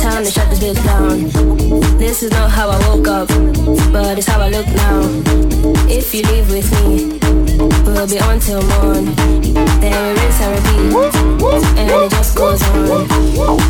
Time 0.00 0.24
to 0.24 0.30
shut 0.30 0.50
this 0.50 0.58
bitch 0.58 0.84
down. 0.84 1.96
This 1.96 2.22
is 2.24 2.32
not 2.32 2.50
how 2.50 2.70
I 2.70 2.78
woke 2.88 3.06
up, 3.06 3.28
but 3.92 4.18
it's 4.18 4.26
how 4.26 4.40
I 4.40 4.48
look 4.48 4.66
now. 4.66 5.00
If 5.88 6.12
you 6.12 6.22
leave 6.24 6.50
with 6.50 6.70
me, 6.84 7.20
we'll 7.68 8.06
be 8.06 8.18
on 8.20 8.38
till 8.40 8.62
morn. 8.62 9.04
Then 9.80 9.92
we 9.92 10.20
rinse 10.20 10.40
and 10.40 10.52
repeat, 10.56 11.14
and 11.78 11.90
it 11.90 12.10
just 12.10 12.36
goes 12.36 12.62
on. 12.62 13.08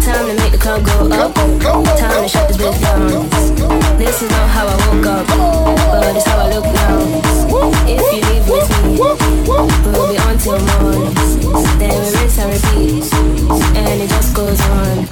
Time 0.03 0.27
to 0.27 0.35
make 0.35 0.53
the 0.53 0.59
car 0.59 0.81
go 0.81 1.09
up. 1.11 1.35
Time 1.99 2.23
to 2.23 2.29
shut 2.29 2.49
this 2.49 2.57
bitch 2.57 2.81
down. 2.81 3.29
This 3.99 4.23
is 4.23 4.31
not 4.31 4.49
how 4.51 4.67
I 4.67 4.77
woke 4.87 5.07
up, 5.07 5.27
but 5.91 6.17
it's 6.17 6.27
how 6.27 6.39
I 6.39 6.49
look 6.55 6.65
now. 6.65 6.99
If 7.87 8.01
you 8.15 8.21
leave 8.29 8.47
with 8.49 8.69
me, 8.85 8.99
we'll 8.99 10.09
be 10.09 10.17
on 10.19 10.39
till 10.39 10.59
morn. 10.59 11.15
Then 11.79 11.91
we 11.91 12.09
rinse 12.17 12.39
and 12.39 12.51
repeat, 12.55 13.07
and 13.77 14.03
it 14.03 14.09
just 14.09 14.35
goes 14.35 14.61
on. 14.61 15.09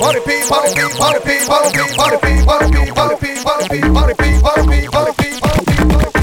Party 0.00 0.20
pee, 0.26 0.42
party 0.48 0.72
pee, 0.74 0.88
party 0.96 1.20
pee, 1.20 1.46
party 1.46 1.70
pee, 1.76 1.94
party 1.94 2.16
pee, 2.22 2.44
party 2.44 2.72
pee, 2.72 2.90
party 2.90 3.16
pee, 3.20 3.44
party 3.44 3.68
pee, 3.68 3.80
party 3.92 4.14
pee, 4.14 4.40
party 4.40 4.62
pee, 4.66 4.88
party 4.88 5.12
pee, 5.12 5.38
party 5.38 5.60
pee. 5.92 6.20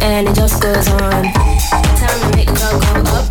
and 0.00 0.28
it 0.28 0.34
just 0.34 0.62
goes 0.62 0.88
on. 0.88 1.22
Time 2.00 2.20
to 2.20 2.36
make 2.36 2.48
the 2.48 2.54
club 2.56 2.80
go 2.82 3.12
up. 3.12 3.28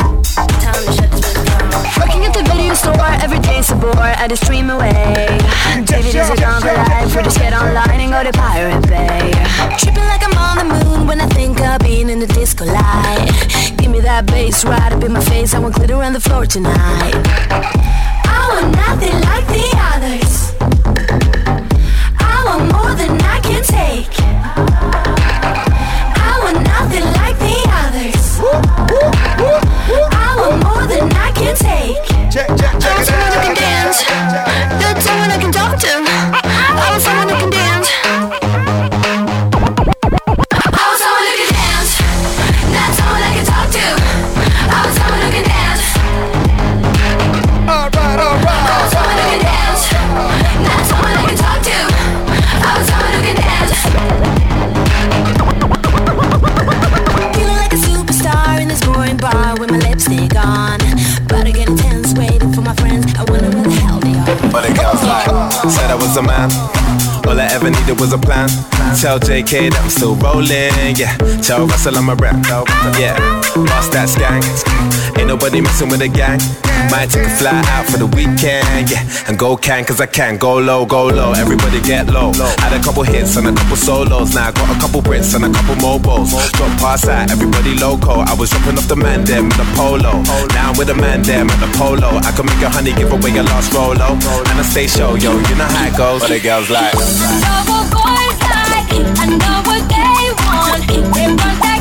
Time 0.61 0.79
to 0.85 0.91
shut 0.93 1.09
the 1.11 1.17
bitch 1.19 1.41
down. 1.49 1.67
Working 1.99 2.23
at 2.23 2.33
the 2.33 2.43
video 2.47 2.73
store, 2.75 3.11
every 3.23 3.39
day's 3.39 3.71
a 3.71 3.75
bore. 3.75 3.97
I 3.97 4.27
just 4.27 4.43
dream 4.45 4.69
away. 4.69 5.27
DVDs 5.83 6.29
are 6.29 6.37
gone 6.37 6.61
for 6.61 6.73
life. 6.73 7.15
We 7.15 7.23
just 7.23 7.39
get 7.39 7.53
online 7.53 7.99
and 7.99 8.11
go 8.11 8.23
to 8.23 8.31
bass 14.47 14.63
right 14.65 14.93
up 14.93 15.03
in 15.03 15.11
my 15.13 15.21
face. 15.21 15.53
I 15.53 15.59
want 15.59 15.75
glitter 15.75 15.95
on 15.95 16.13
the 16.13 16.21
floor 16.21 16.45
tonight. 16.45 17.13
I 18.35 18.39
want 18.51 18.75
nothing 18.75 19.19
like 19.21 19.47
the 19.47 19.76
a 66.17 66.21
man. 66.21 66.49
All 67.27 67.39
I 67.39 67.47
ever 67.51 67.69
needed 67.69 67.99
was 67.99 68.11
a 68.13 68.17
plan. 68.17 68.49
Tell 68.99 69.19
JK 69.19 69.71
that 69.71 69.79
I'm 69.83 69.89
still 69.89 70.15
rolling, 70.15 70.95
yeah. 70.95 71.15
Tell 71.41 71.67
Russell 71.67 71.95
I'm 71.97 72.09
a 72.09 72.15
rap, 72.15 72.35
yeah. 72.97 73.17
Lost 73.55 73.91
that 73.91 74.09
skank. 74.09 74.96
Ain't 75.27 75.43
nobody 75.43 75.59
messing 75.59 75.89
with 75.89 75.99
the 75.99 76.07
gang. 76.07 76.39
Might 76.87 77.11
take 77.11 77.27
a 77.27 77.29
fly 77.35 77.59
out 77.75 77.83
for 77.91 77.99
the 77.99 78.07
weekend, 78.15 78.87
yeah. 78.87 79.03
And 79.27 79.35
go 79.37 79.57
can, 79.57 79.83
cause 79.83 79.99
I 79.99 80.05
can. 80.05 80.37
Go 80.37 80.55
low, 80.55 80.85
go 80.85 81.07
low, 81.07 81.33
everybody 81.35 81.81
get 81.81 82.07
low. 82.07 82.31
Had 82.63 82.71
a 82.71 82.79
couple 82.79 83.03
hits 83.03 83.35
and 83.35 83.45
a 83.45 83.51
couple 83.51 83.75
solos. 83.75 84.33
Now 84.33 84.47
I 84.47 84.51
got 84.55 84.71
a 84.71 84.79
couple 84.79 85.01
Brits 85.01 85.35
and 85.35 85.43
a 85.43 85.51
couple 85.51 85.75
mobiles. 85.83 86.31
Drop 86.55 86.71
past 86.79 87.11
that, 87.11 87.29
everybody 87.29 87.75
loco. 87.75 88.23
I 88.23 88.33
was 88.39 88.51
dropping 88.51 88.79
off 88.79 88.87
the 88.87 88.95
man 88.95 89.25
them 89.25 89.51
with 89.51 89.59
the 89.59 89.67
polo. 89.75 90.23
Now 90.55 90.71
I'm 90.71 90.77
with 90.79 90.87
the 90.87 90.95
man 90.95 91.23
them 91.23 91.51
at 91.51 91.59
the 91.59 91.67
polo. 91.75 92.23
I 92.23 92.31
can 92.31 92.45
make 92.47 92.63
a 92.63 92.69
honey 92.71 92.95
give 92.95 93.11
away 93.11 93.35
a 93.35 93.43
lost 93.43 93.75
rolo. 93.75 94.15
And 94.15 94.55
I 94.55 94.63
stay 94.63 94.87
show, 94.87 95.19
yo, 95.19 95.35
you 95.35 95.55
know 95.59 95.67
how 95.67 95.91
it 95.91 95.97
goes. 95.99 96.23
But 96.23 96.31
the 96.31 96.39
girls 96.39 96.71
like. 96.71 96.95
I 96.95 97.03
know 97.43 97.67
what 97.67 97.83
boys 97.91 98.39
like. 98.47 98.95
I 98.95 99.27
know 99.27 99.59
what 99.67 99.83
they 99.91 100.23
want. 100.39 100.87
They 100.87 101.35
want 101.35 101.59
that 101.67 101.76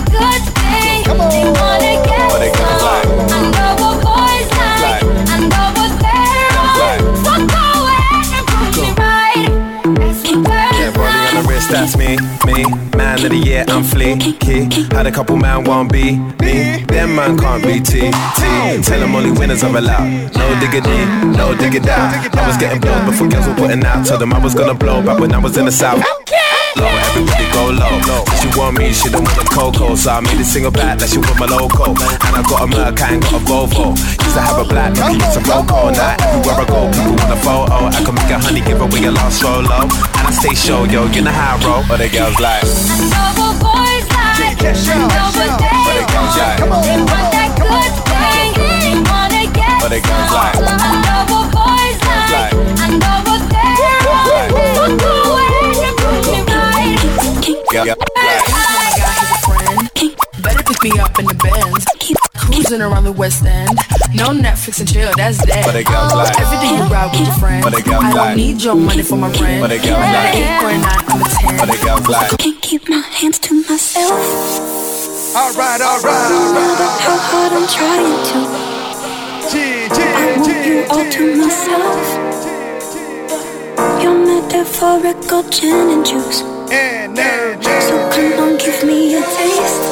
that's 11.86 11.96
me, 11.96 12.16
me. 12.46 12.64
Man 12.96 13.24
of 13.24 13.30
the 13.30 13.36
year, 13.36 13.64
I'm 13.68 13.82
fleeky. 13.82 14.92
Had 14.92 15.06
a 15.06 15.12
couple 15.12 15.36
man 15.36 15.64
won't 15.64 15.92
be 15.92 16.16
me. 16.40 16.82
Them 16.84 17.14
man 17.14 17.38
can't 17.38 17.62
be 17.62 17.80
T, 17.80 18.10
T. 18.10 18.82
Tell 18.82 19.00
them 19.00 19.14
only 19.14 19.30
winners 19.30 19.62
are 19.62 19.76
allowed. 19.76 20.34
No 20.34 20.60
diggity, 20.60 20.98
no 21.36 21.54
diggity. 21.54 21.90
I 21.90 22.46
was 22.46 22.56
getting 22.56 22.80
blown 22.80 23.06
before 23.06 23.28
girls 23.28 23.46
were 23.46 23.54
putting 23.54 23.84
out. 23.84 24.06
Told 24.06 24.20
them 24.20 24.32
I 24.32 24.38
was 24.38 24.54
gonna 24.54 24.74
blow 24.74 25.02
back 25.02 25.20
when 25.20 25.32
I 25.32 25.38
was 25.38 25.56
in 25.56 25.66
the 25.66 25.72
south. 25.72 26.02
Low, 26.76 26.86
everybody 27.08 27.46
go 27.52 27.70
low. 27.72 27.96
If 28.28 28.36
she 28.42 28.48
want 28.58 28.76
me, 28.78 28.92
she 28.92 29.08
don't 29.08 29.24
want 29.24 29.38
a 29.40 29.44
cocoa. 29.48 29.94
So 29.96 30.10
I 30.12 30.20
made 30.20 30.38
a 30.40 30.44
single 30.44 30.70
back 30.70 30.98
that 31.00 31.08
she 31.08 31.18
want 31.18 31.38
my 31.40 31.46
loco. 31.46 31.92
And 31.96 32.32
I 32.36 32.42
got 32.44 32.62
a 32.64 32.66
Merc, 32.66 33.00
I 33.00 33.14
ain't 33.16 33.22
got 33.24 33.40
a 33.40 33.42
Volvo. 33.44 33.96
Used 33.96 34.36
to 34.36 34.40
have 34.44 34.58
a 34.60 34.64
black, 34.64 34.92
now 34.94 35.08
it's 35.12 35.36
a 35.36 35.40
Roco. 35.40 35.90
Now 35.92 36.16
everywhere 36.20 36.60
I 36.60 36.64
go, 36.68 36.80
people 36.92 37.16
want 37.16 37.32
a 37.32 37.38
photo. 37.40 37.88
I 37.88 38.00
can 38.04 38.14
make 38.14 38.30
a 38.30 38.38
honey, 38.38 38.60
give 38.60 38.80
away 38.80 39.04
a 39.08 39.10
lost 39.10 39.40
solo. 39.40 39.88
And 39.88 40.24
I 40.28 40.30
stay 40.36 40.54
show, 40.54 40.84
yo, 40.84 41.06
you 41.08 41.22
know 41.22 41.32
how 41.32 41.56
I 41.56 41.64
roll. 41.64 41.82
But 41.88 41.98
the 42.04 42.08
girls 42.12 42.36
like. 42.40 42.62
I 42.64 43.00
know 43.08 43.32
what 43.40 43.54
boys 43.56 44.06
like. 44.12 44.60
I 44.60 45.00
know 45.00 45.32
what 45.32 45.56
they 45.56 45.72
But 45.80 45.96
it 45.96 46.06
want. 46.12 46.84
They 46.84 47.00
want 47.00 47.28
that 47.32 47.50
good 47.56 47.92
thing. 48.04 48.52
They 48.84 49.00
wanna 49.00 49.44
get 49.48 49.80
But 49.80 49.92
it 49.96 50.02
goes 50.04 50.28
some. 50.28 50.60
like- 50.60 50.60
I 50.60 50.92
know 51.00 51.24
what 51.32 51.46
boys 51.56 51.98
like. 52.04 52.52
like- 52.52 52.52
I 52.84 52.86
know 53.00 53.15
Yeah, 57.76 57.84
yeah, 57.84 57.94
Better 60.40 60.62
pick 60.64 60.82
me 60.82 60.98
up 60.98 61.18
in 61.18 61.26
the 61.26 61.34
Benz. 61.44 61.84
Keep 61.98 62.16
cruising 62.38 62.80
around 62.80 63.04
the 63.04 63.12
West 63.12 63.44
End. 63.44 63.68
No 64.14 64.28
Netflix 64.32 64.80
and 64.80 64.88
chill, 64.88 65.12
that's 65.14 65.36
dead. 65.44 65.66
But 65.66 65.76
it 65.76 65.84
goes 65.84 66.10
oh, 66.12 66.16
like- 66.16 66.40
Every 66.40 66.56
day 66.56 66.72
you 66.72 66.84
ride 66.88 67.10
with 67.12 67.20
your 67.28 67.36
friends. 67.36 67.64
But 67.66 67.74
it 67.78 67.84
goes 67.84 68.00
I 68.02 68.12
don't 68.14 68.36
need 68.36 68.62
your 68.62 68.76
money 68.76 69.02
for 69.02 69.16
my 69.16 69.28
rent. 69.28 69.60
But 69.60 69.72
it 69.72 69.82
goes 69.82 69.92
I'm 69.92 70.08
like- 70.08 70.34
an 70.34 70.40
eight 70.40 70.64
or 70.64 70.72
nine, 70.72 71.04
I'm 71.04 71.20
a 71.20 71.28
ten. 71.28 71.56
But 71.60 71.68
it 71.68 71.84
goes 71.84 72.08
like. 72.08 72.38
Can't 72.38 72.62
keep 72.62 72.88
my 72.88 73.00
hands 73.12 73.38
to 73.40 73.54
myself. 73.68 74.24
All 75.36 75.52
right, 75.52 75.80
all 75.84 76.00
right, 76.00 76.32
all 76.32 76.52
right. 76.56 76.96
How 77.04 77.18
hard 77.28 77.52
I'm 77.52 77.68
trying 77.68 78.24
to. 78.32 78.40
G, 79.52 79.84
I 79.84 79.92
G, 79.92 80.40
want 80.40 80.64
you 80.64 80.86
all 80.88 81.04
G. 81.04 81.10
to 81.12 81.24
myself. 81.44 82.04
You're 84.02 84.16
metaphorical 84.16 85.42
gin 85.50 85.90
and 85.90 86.06
juice 86.06 86.55
and 86.70 87.18
energy. 87.18 87.80
So 87.80 87.96
come 88.10 88.32
on, 88.42 88.56
give 88.58 88.82
me 88.84 89.16
a 89.16 89.22
taste 89.22 89.82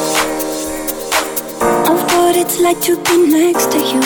of 1.89 1.99
what 2.13 2.35
it's 2.35 2.59
like 2.59 2.81
to 2.81 2.95
be 3.03 3.27
next 3.31 3.71
to 3.71 3.79
you. 3.79 4.01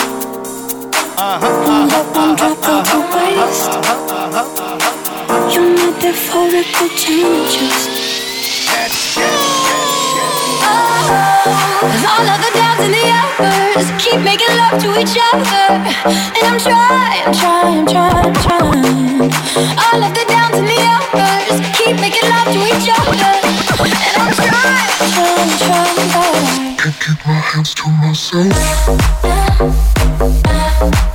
One 1.17 1.87
love, 1.89 2.15
one 2.15 2.35
drop 2.35 2.57
uh-huh, 2.59 2.79
of 2.79 2.85
uh-huh, 2.85 2.93
your 2.93 3.03
waist. 3.15 3.71
You're 5.53 5.73
not 5.75 6.01
there 6.01 6.13
for 6.13 6.47
a 6.47 6.63
good 6.77 6.93
change. 6.97 7.53
Let's 8.71 9.48
all 11.09 12.27
of 12.27 12.39
the 12.39 12.51
downs 12.53 12.81
and 12.85 12.93
the 12.93 13.05
uppers 13.09 13.87
keep 13.97 14.21
making 14.21 14.53
love 14.57 14.77
to 14.81 14.89
each 14.99 15.17
other. 15.17 15.65
And 16.05 16.43
I'm 16.45 16.59
trying, 16.59 17.33
trying, 17.33 17.85
trying, 17.87 18.33
trying. 18.45 19.31
All 19.85 20.01
of 20.03 20.13
the 20.13 20.25
downs 20.27 20.57
and 20.61 20.67
the 20.67 20.79
uppers 20.97 21.57
keep 21.77 21.95
making 21.97 22.29
love 22.29 22.49
to 22.53 22.61
each 22.69 22.89
other. 22.93 23.33
And 23.81 24.15
I'm 24.21 24.33
trying, 24.37 24.89
trying, 25.13 25.51
trying, 25.57 26.09
I 26.11 26.77
Can't 26.77 26.99
keep 26.99 27.19
my 27.25 27.33
hands 27.33 27.73
to 27.75 27.89
myself. 27.89 28.53
Uh, 29.23 29.73
uh, 30.19 30.41
uh. 30.45 31.08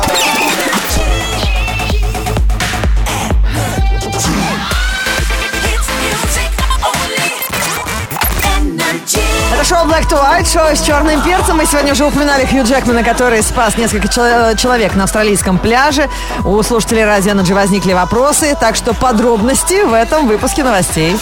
White, 10.16 10.50
шоу 10.52 10.74
с 10.74 10.80
черным 10.80 11.20
перцем. 11.22 11.56
Мы 11.58 11.66
сегодня 11.66 11.92
уже 11.92 12.04
упоминали 12.06 12.46
Хью 12.46 12.64
Джекмана, 12.64 13.02
который 13.04 13.42
спас 13.42 13.76
несколько 13.76 14.08
чело- 14.08 14.54
человек 14.56 14.94
на 14.94 15.04
австралийском 15.04 15.58
пляже. 15.58 16.08
У 16.44 16.62
слушателей 16.62 17.04
Радио 17.04 17.32
Energy 17.32 17.52
возникли 17.54 17.92
вопросы, 17.92 18.56
так 18.58 18.76
что 18.76 18.94
подробности 18.94 19.84
в 19.84 19.92
этом 19.92 20.26
выпуске 20.26 20.64
новостей. 20.64 21.16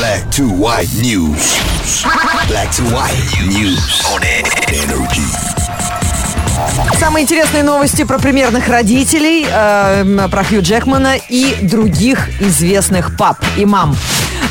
Black 0.00 0.28
to 0.30 0.48
white 0.50 0.90
news. 1.00 1.56
Black 2.48 2.70
to 2.72 2.84
white 2.92 3.48
news 3.48 3.78
on 4.12 4.22
energy. 4.72 5.22
Самые 6.98 7.22
интересные 7.24 7.62
новости 7.62 8.04
про 8.04 8.18
примерных 8.18 8.68
родителей, 8.68 9.46
э, 9.48 10.28
про 10.30 10.44
Хью 10.44 10.62
Джекмана 10.62 11.16
и 11.28 11.56
других 11.62 12.28
известных 12.40 13.16
пап 13.16 13.38
и 13.56 13.64
мам. 13.64 13.96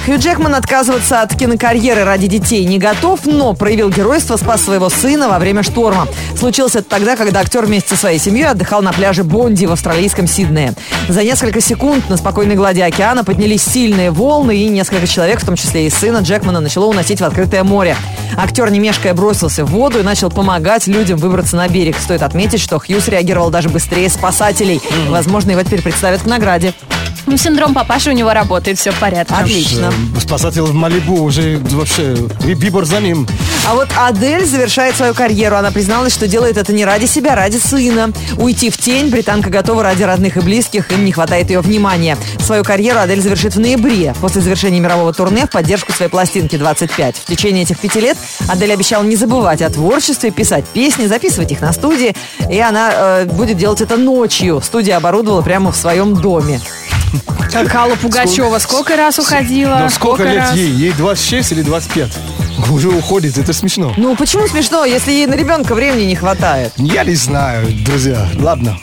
Хью 0.05 0.19
Джекман 0.19 0.53
отказываться 0.53 1.22
от 1.22 1.33
кинокарьеры 1.33 2.03
ради 2.03 2.27
детей 2.27 2.65
не 2.65 2.77
готов, 2.77 3.22
но 3.25 3.53
проявил 3.53 3.89
геройство, 3.89 4.36
спас 4.36 4.62
своего 4.62 4.89
сына 4.89 5.29
во 5.29 5.39
время 5.39 5.63
шторма. 5.63 6.10
Случилось 6.38 6.75
это 6.75 6.89
тогда, 6.89 7.15
когда 7.15 7.39
актер 7.39 7.65
вместе 7.65 7.91
со 7.91 7.95
своей 7.95 8.19
семьей 8.19 8.48
отдыхал 8.48 8.81
на 8.81 8.91
пляже 8.91 9.24
Бонди 9.24 9.65
в 9.65 9.72
австралийском 9.72 10.27
Сиднее. 10.27 10.74
За 11.07 11.24
несколько 11.24 11.62
секунд 11.62 12.10
на 12.10 12.17
спокойной 12.17 12.55
глади 12.55 12.81
океана 12.81 13.24
поднялись 13.24 13.63
сильные 13.63 14.11
волны, 14.11 14.57
и 14.57 14.68
несколько 14.68 15.07
человек, 15.07 15.42
в 15.42 15.46
том 15.46 15.55
числе 15.55 15.87
и 15.87 15.89
сына 15.89 16.18
Джекмана, 16.18 16.59
начало 16.59 16.87
уносить 16.87 17.22
в 17.22 17.24
открытое 17.24 17.63
море. 17.63 17.96
Актер, 18.35 18.70
не 18.72 18.79
мешкая, 18.79 19.13
бросился 19.13 19.63
в 19.63 19.70
воду 19.70 20.00
и 20.00 20.03
начал 20.03 20.29
помогать 20.29 20.85
людям 20.85 21.18
выбраться 21.18 21.55
на 21.55 21.70
берег. 21.70 21.96
Стоит 21.98 22.24
отметить, 22.24 22.59
что 22.59 22.77
Хью 22.77 23.00
среагировал 23.00 23.51
даже 23.51 23.70
быстрее 23.70 24.09
спасателей. 24.09 24.81
Возможно, 25.07 25.51
его 25.51 25.63
теперь 25.63 25.81
представят 25.81 26.24
к 26.24 26.25
награде. 26.25 26.74
Ну, 27.25 27.38
синдром 27.38 27.74
папаши 27.74 28.09
у 28.09 28.14
него 28.14 28.33
работает, 28.33 28.77
все 28.77 28.92
в 28.92 29.00
порядке. 29.00 29.33
Отлично. 29.33 29.94
Спасатель 30.20 30.62
в 30.62 30.74
Малибу 30.74 31.22
уже 31.24 31.57
вообще 31.72 32.16
ви- 32.42 32.53
выбор 32.55 32.86
за 32.86 33.00
ним. 33.00 33.25
А 33.66 33.75
вот 33.75 33.88
Адель 33.98 34.46
завершает 34.46 34.96
свою 34.98 35.14
карьеру. 35.14 35.55
Она 35.55 35.72
призналась, 35.72 36.14
что 36.14 36.27
делает 36.27 36.57
это 36.57 36.74
не 36.74 36.83
ради 36.83 37.05
себя, 37.05 37.31
а 37.33 37.36
ради 37.36 37.57
сына. 37.57 38.12
Уйти 38.38 38.70
в 38.70 38.77
тень 38.77 39.09
британка 39.09 39.50
готова 39.50 39.83
ради 39.83 40.03
родных 40.03 40.36
и 40.36 40.42
близких, 40.42 40.92
им 40.92 41.05
не 41.05 41.14
хватает 41.14 41.50
ее 41.50 41.62
внимания. 41.62 42.18
Свою 42.40 42.64
карьеру 42.64 43.00
Адель 43.00 43.22
завершит 43.22 43.55
в 43.55 43.59
ноябре, 43.59 44.14
после 44.20 44.42
завершения 44.42 44.79
мирового 44.81 45.14
турне 45.14 45.46
в 45.46 45.50
поддержку 45.50 45.94
своей 45.94 46.12
пластинки 46.12 46.57
25. 46.57 47.16
В 47.18 47.25
течение 47.25 47.64
этих 47.64 47.79
пяти 47.79 48.01
лет 48.01 48.18
Адель 48.50 48.74
обещала 48.74 49.03
не 49.03 49.16
забывать 49.16 49.62
о 49.62 49.70
творчестве, 49.70 50.29
писать 50.31 50.66
песни, 50.66 51.05
записывать 51.07 51.51
их 51.53 51.62
на 51.62 51.72
студии. 51.72 52.16
И 52.51 52.59
она 52.59 52.92
э, 52.94 53.25
будет 53.25 53.57
делать 53.57 53.79
это 53.79 53.96
ночью. 53.96 54.62
Студия 54.64 54.98
оборудовала 54.98 55.42
прямо 55.42 55.72
в 55.72 55.77
своем 55.77 56.16
доме. 56.16 56.59
Как 57.51 57.73
Алла 57.75 57.95
Пугачева 57.95 58.57
сколько 58.59 58.95
раз 58.95 59.19
уходила? 59.19 59.77
Но 59.81 59.89
сколько 59.89 60.23
лет 60.23 60.37
раз? 60.37 60.55
ей? 60.55 60.69
Ей 60.69 60.91
26 60.93 61.51
или 61.51 61.61
25? 61.61 62.11
Уже 62.71 62.89
уходит, 62.89 63.37
это 63.37 63.53
смешно. 63.53 63.93
Ну, 63.97 64.15
почему 64.15 64.47
смешно, 64.47 64.85
если 64.85 65.11
ей 65.11 65.27
на 65.27 65.33
ребенка 65.35 65.75
времени 65.75 66.03
не 66.05 66.15
хватает? 66.15 66.73
Я 66.77 67.03
не 67.03 67.15
знаю, 67.15 67.67
друзья. 67.83 68.27
Ладно. 68.39 68.77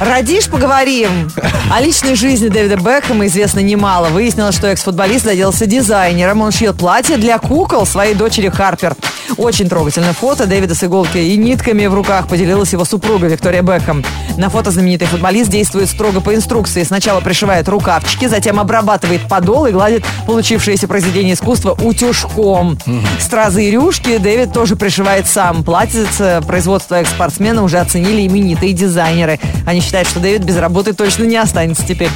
Родишь, 0.00 0.46
поговорим. 0.46 1.30
О 1.72 1.80
личной 1.80 2.14
жизни 2.14 2.48
Дэвида 2.48 2.76
Бекхэма 2.76 3.26
известно 3.26 3.60
немало. 3.60 4.08
Выяснилось, 4.08 4.54
что 4.54 4.68
экс-футболист 4.68 5.24
заделся 5.24 5.66
дизайнером. 5.66 6.40
Он 6.40 6.52
шьет 6.52 6.76
платье 6.78 7.16
для 7.16 7.38
кукол 7.38 7.84
своей 7.84 8.14
дочери 8.14 8.48
Харпер. 8.48 8.94
Очень 9.36 9.68
трогательное 9.68 10.12
фото 10.12 10.46
Дэвида 10.46 10.74
с 10.74 10.82
иголкой 10.82 11.28
и 11.28 11.36
нитками 11.36 11.86
в 11.86 11.94
руках 11.94 12.28
поделилась 12.28 12.72
его 12.72 12.84
супруга 12.84 13.26
Виктория 13.26 13.62
Бекхэм. 13.62 14.04
На 14.36 14.48
фото 14.48 14.70
знаменитый 14.70 15.06
футболист 15.06 15.50
действует 15.50 15.88
строго 15.88 16.20
по 16.20 16.34
инструкции. 16.34 16.82
Сначала 16.82 17.20
пришивает 17.20 17.68
рукавчики, 17.68 18.26
затем 18.26 18.58
обрабатывает 18.58 19.28
подол 19.28 19.66
и 19.66 19.72
гладит 19.72 20.04
получившееся 20.26 20.88
произведение 20.88 21.34
искусства 21.34 21.76
утюжком. 21.80 22.78
Стразы 23.20 23.64
и 23.64 23.70
рюшки 23.70 24.18
Дэвид 24.18 24.52
тоже 24.52 24.76
пришивает 24.76 25.26
сам. 25.26 25.62
Платьице 25.62 26.40
производства 26.46 26.96
экс-спортсмена 26.96 27.62
уже 27.62 27.78
оценили 27.78 28.26
именитые 28.26 28.72
дизайнеры. 28.72 29.38
Они 29.66 29.80
считают, 29.80 30.08
что 30.08 30.20
Дэвид 30.20 30.42
без 30.42 30.56
работы 30.56 30.92
точно 30.94 31.24
не 31.24 31.36
останется 31.36 31.86
теперь. 31.86 32.10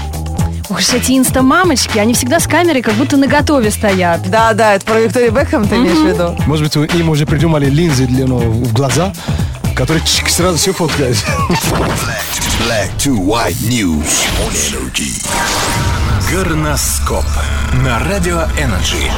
Ух, 0.68 0.79
уж 0.79 0.92
эти 0.92 1.12
инста-мамочки, 1.12 1.98
они 1.98 2.14
всегда 2.14 2.40
с 2.40 2.46
камерой 2.46 2.83
как 2.83 2.94
будто 2.94 3.16
на 3.16 3.27
готове 3.27 3.70
стоят. 3.70 4.29
Да, 4.31 4.53
да, 4.53 4.75
это 4.75 4.85
про 4.85 5.01
Викторию 5.01 5.33
Бекхэм 5.33 5.66
ты 5.68 5.77
имеешь 5.77 5.98
в 5.98 6.07
виду? 6.07 6.37
Может 6.46 6.77
быть, 6.77 6.94
им 6.94 7.09
уже 7.09 7.27
придумали 7.27 7.66
линзы 7.66 8.07
для, 8.07 8.27
ну, 8.27 8.38
в 8.38 8.72
глаза, 8.72 9.12
которые 9.75 10.05
чик, 10.05 10.29
сразу 10.29 10.59
все 10.59 10.72
фоткают. 10.72 11.16
Black 12.68 12.90
to 12.98 13.16
white 13.16 13.57
news 13.68 14.25
on 14.38 14.53
energy. 14.70 15.27
Горноскоп 16.31 17.25
на 17.85 17.98
Радио 17.98 18.44
Energy. 18.59 19.11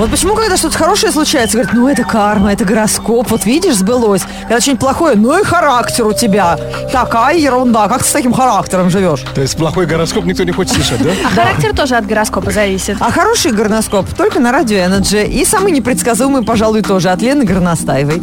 Вот 0.00 0.10
почему, 0.10 0.34
когда 0.34 0.56
что-то 0.56 0.78
хорошее 0.78 1.12
случается, 1.12 1.58
говорят, 1.58 1.74
ну 1.74 1.86
это 1.86 2.04
карма, 2.04 2.54
это 2.54 2.64
гороскоп, 2.64 3.30
вот 3.30 3.44
видишь, 3.44 3.74
сбылось. 3.74 4.22
Когда 4.44 4.58
что-нибудь 4.58 4.80
плохое, 4.80 5.14
ну 5.14 5.38
и 5.38 5.44
характер 5.44 6.06
у 6.06 6.14
тебя. 6.14 6.58
Такая 6.90 7.36
ерунда, 7.36 7.86
как 7.86 8.02
ты 8.02 8.08
с 8.08 8.12
таким 8.12 8.32
характером 8.32 8.88
живешь? 8.88 9.20
То 9.34 9.42
есть 9.42 9.58
плохой 9.58 9.84
гороскоп 9.84 10.24
никто 10.24 10.42
не 10.44 10.52
хочет 10.52 10.72
слышать, 10.72 11.02
да? 11.02 11.10
Характер 11.34 11.76
тоже 11.76 11.96
от 11.96 12.06
гороскопа 12.06 12.50
зависит. 12.50 12.96
А 12.98 13.10
хороший 13.10 13.52
горноскоп 13.52 14.06
только 14.14 14.40
на 14.40 14.52
радио 14.52 14.78
Energy. 14.78 15.28
И 15.28 15.44
самый 15.44 15.70
непредсказуемый, 15.70 16.44
пожалуй, 16.44 16.80
тоже 16.80 17.10
от 17.10 17.20
Лены 17.20 17.44
Горностаевой. 17.44 18.22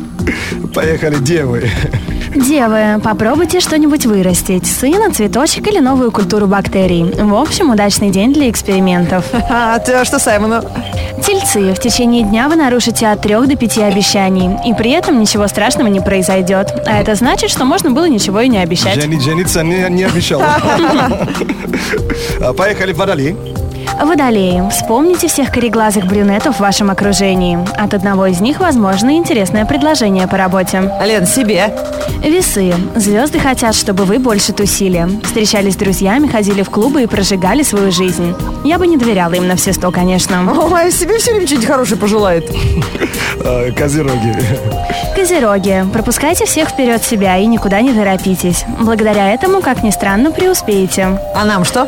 Поехали, 0.73 1.17
девы. 1.17 1.69
Девы, 2.37 3.01
попробуйте 3.03 3.59
что-нибудь 3.59 4.05
вырастить. 4.05 4.67
Сына, 4.67 5.11
цветочек 5.11 5.67
или 5.67 5.79
новую 5.79 6.11
культуру 6.11 6.45
бактерий. 6.45 7.03
В 7.03 7.33
общем, 7.33 7.71
удачный 7.71 8.11
день 8.11 8.31
для 8.31 8.49
экспериментов. 8.49 9.25
А 9.49 9.79
ты 9.79 10.05
что, 10.05 10.19
Саймону? 10.19 10.61
Тельцы, 11.25 11.73
в 11.73 11.79
течение 11.79 12.21
дня 12.23 12.47
вы 12.47 12.55
нарушите 12.55 13.07
от 13.07 13.21
трех 13.23 13.47
до 13.47 13.55
пяти 13.55 13.81
обещаний. 13.81 14.51
И 14.69 14.73
при 14.75 14.91
этом 14.91 15.19
ничего 15.19 15.47
страшного 15.47 15.87
не 15.87 15.99
произойдет. 15.99 16.67
А 16.85 16.99
это 16.99 17.15
значит, 17.15 17.49
что 17.49 17.65
можно 17.65 17.89
было 17.89 18.05
ничего 18.07 18.39
и 18.41 18.47
не 18.47 18.59
обещать. 18.59 18.95
Жени- 19.01 19.19
жениться 19.19 19.63
не, 19.63 19.87
не 19.89 20.03
обещал. 20.03 20.41
А, 22.41 22.53
Поехали, 22.53 22.93
водолей. 22.93 23.35
Водолеи, 24.01 24.63
вспомните 24.69 25.27
всех 25.27 25.51
кореглазых 25.51 26.05
брюнетов 26.05 26.57
в 26.57 26.59
вашем 26.59 26.91
окружении. 26.91 27.57
От 27.77 27.93
одного 27.93 28.27
из 28.27 28.39
них, 28.39 28.59
возможно, 28.59 29.15
интересное 29.17 29.65
предложение 29.65 30.27
по 30.27 30.37
работе. 30.37 30.91
Лен, 31.03 31.25
себе. 31.25 31.73
Весы. 32.23 32.73
Звезды 32.95 33.39
хотят, 33.39 33.75
чтобы 33.75 34.05
вы 34.05 34.19
больше 34.19 34.53
тусили. 34.53 35.07
Встречались 35.23 35.73
с 35.73 35.77
друзьями, 35.77 36.27
ходили 36.27 36.61
в 36.61 36.69
клубы 36.69 37.03
и 37.03 37.07
прожигали 37.07 37.63
свою 37.63 37.91
жизнь. 37.91 38.35
Я 38.63 38.77
бы 38.77 38.87
не 38.87 38.97
доверяла 38.97 39.33
им 39.33 39.47
на 39.47 39.55
все 39.55 39.73
сто, 39.73 39.91
конечно. 39.91 40.43
Ой, 40.71 40.91
себе 40.91 41.17
все 41.17 41.31
время 41.31 41.47
что-нибудь 41.47 41.67
хорошее 41.67 41.99
пожелает. 41.99 42.49
А, 43.43 43.71
Козероги. 43.71 44.35
Козероги, 45.15 45.85
пропускайте 45.91 46.45
всех 46.45 46.69
вперед 46.69 47.03
себя 47.03 47.37
и 47.37 47.45
никуда 47.45 47.81
не 47.81 47.93
торопитесь. 47.93 48.65
Благодаря 48.79 49.33
этому, 49.33 49.61
как 49.61 49.83
ни 49.83 49.89
странно, 49.89 50.31
преуспеете. 50.31 51.19
А 51.33 51.45
нам 51.45 51.65
что? 51.65 51.87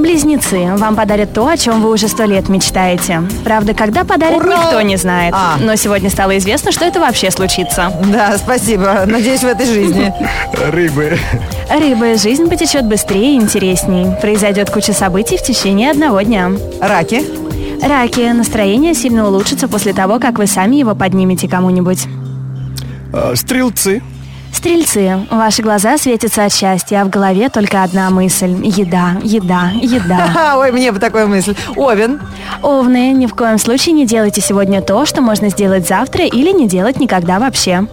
Близнецы. 0.00 0.74
Вам 0.76 0.96
подарят 0.96 1.32
то, 1.32 1.46
о 1.46 1.56
чем 1.56 1.82
вы 1.82 1.90
уже 1.90 2.08
сто 2.08 2.24
лет 2.24 2.48
мечтаете. 2.48 3.22
Правда, 3.44 3.74
когда 3.74 4.04
подарят, 4.04 4.38
Ура! 4.38 4.56
никто 4.56 4.80
не 4.80 4.96
знает. 4.96 5.34
А. 5.36 5.56
Но 5.60 5.76
сегодня 5.76 6.10
стало 6.10 6.38
известно, 6.38 6.72
что 6.72 6.84
это 6.84 7.00
вообще 7.00 7.30
случится. 7.30 7.92
Да, 8.06 8.36
спасибо. 8.38 9.04
Надеюсь, 9.06 9.40
в 9.40 9.46
этой 9.46 9.66
жизни. 9.66 10.12
Рыбы. 10.70 11.18
Рыбы, 11.70 12.16
жизнь 12.16 12.48
потечет 12.48 12.86
быстрее 12.86 13.34
и 13.34 13.36
интересней. 13.36 14.06
Произойдет 14.20 14.70
куча 14.70 14.92
событий 14.92 15.36
в 15.36 15.42
течение 15.42 15.90
одного 15.90 16.20
дня. 16.22 16.50
Раки. 16.80 17.22
Раки, 17.82 18.32
настроение 18.32 18.94
сильно 18.94 19.26
улучшится 19.26 19.68
после 19.68 19.92
того, 19.92 20.18
как 20.18 20.38
вы 20.38 20.46
сами 20.46 20.76
его 20.76 20.94
поднимете 20.94 21.48
кому-нибудь. 21.48 22.06
Э, 23.12 23.34
Стрелцы. 23.34 24.02
Стрельцы, 24.52 25.26
ваши 25.30 25.62
глаза 25.62 25.96
светятся 25.96 26.44
от 26.44 26.52
счастья, 26.52 27.00
а 27.00 27.04
в 27.04 27.10
голове 27.10 27.48
только 27.48 27.82
одна 27.82 28.10
мысль– 28.10 28.54
еда, 28.62 29.16
еда, 29.22 29.70
еда. 29.74 30.56
Ой, 30.58 30.72
мне 30.72 30.92
бы 30.92 30.98
такая 30.98 31.26
мысль. 31.26 31.54
Овен. 31.76 32.20
Овны, 32.62 33.12
ни 33.12 33.26
в 33.26 33.34
коем 33.34 33.58
случае 33.58 33.94
не 33.94 34.06
делайте 34.06 34.40
сегодня 34.40 34.82
то, 34.82 35.06
что 35.06 35.22
можно 35.22 35.48
сделать 35.48 35.86
завтра 35.88 36.24
или 36.24 36.52
не 36.52 36.68
делать 36.68 37.00
никогда 37.00 37.38
вообще. 37.38 37.86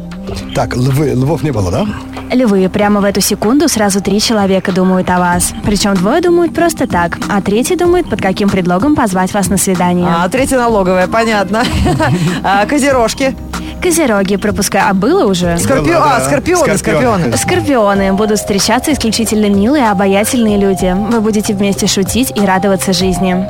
Так, 0.54 0.76
львы, 0.76 1.12
львов 1.12 1.44
не 1.44 1.52
было, 1.52 1.72
да? 1.72 1.86
Львы, 2.32 2.68
прямо 2.68 3.00
в 3.00 3.06
эту 3.06 3.22
секунду 3.22 3.70
сразу 3.70 4.02
три 4.02 4.20
человека 4.20 4.74
думают 4.74 5.10
о 5.10 5.20
вас. 5.20 5.54
Причем 5.64 5.94
двое 5.94 6.22
думают 6.22 6.54
просто 6.54 6.86
так, 6.86 7.18
а 7.30 7.42
третий 7.42 7.78
думает, 7.78 8.10
под 8.10 8.22
каким 8.22 8.50
предлогом 8.50 8.96
позвать 8.96 9.34
вас 9.34 9.48
на 9.48 9.56
свидание. 9.58 10.08
А 10.10 10.28
третья 10.28 10.58
налоговая, 10.58 11.08
понятно. 11.08 11.64
А, 12.44 12.66
Козерожки. 12.66 13.36
Козероги, 13.82 14.36
пропускай, 14.38 14.82
а 14.82 14.94
было 14.94 15.26
уже? 15.26 15.58
Скорпио- 15.58 15.84
Было, 15.84 16.16
а, 16.16 16.20
да. 16.20 16.26
скорпионы, 16.26 16.78
скорпионы. 16.78 17.38
Скорпионы 17.38 18.14
будут 18.14 18.40
встречаться 18.40 18.92
исключительно 18.94 19.48
милые 19.50 19.84
и 19.86 19.88
обаятельные 19.88 20.58
люди. 20.58 20.94
Вы 21.12 21.22
будете 21.22 21.54
вместе 21.54 21.88
шутить 21.88 22.32
и 22.36 22.42
радоваться 22.46 22.94
жизни. 22.94 23.48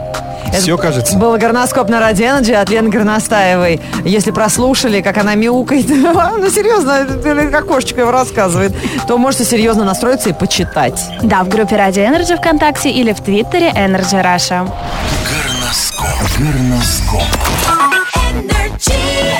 Все 0.53 0.77
кажется. 0.77 1.17
Был 1.17 1.37
горноскоп 1.37 1.89
на 1.89 1.99
Радио 1.99 2.27
Energy 2.27 2.53
от 2.53 2.69
Лены 2.69 2.89
Горностаевой. 2.89 3.81
Если 4.05 4.31
прослушали, 4.31 5.01
как 5.01 5.17
она 5.17 5.35
мяукает, 5.35 5.87
ну 5.89 6.49
серьезно, 6.49 7.05
как 7.51 7.65
кошечка 7.67 8.01
его 8.01 8.11
рассказывает, 8.11 8.73
то 9.07 9.17
можете 9.17 9.43
серьезно 9.43 9.83
настроиться 9.83 10.29
и 10.29 10.33
почитать. 10.33 11.01
Да, 11.21 11.43
в 11.43 11.49
группе 11.49 11.75
Радио 11.75 12.03
Energy 12.03 12.37
ВКонтакте 12.37 12.89
или 12.89 13.11
в 13.11 13.19
Твиттере 13.21 13.71
Energy 13.71 14.23
Russia. 14.23 14.69
Горноскоп. 15.29 16.39
Горноскоп. 16.39 17.76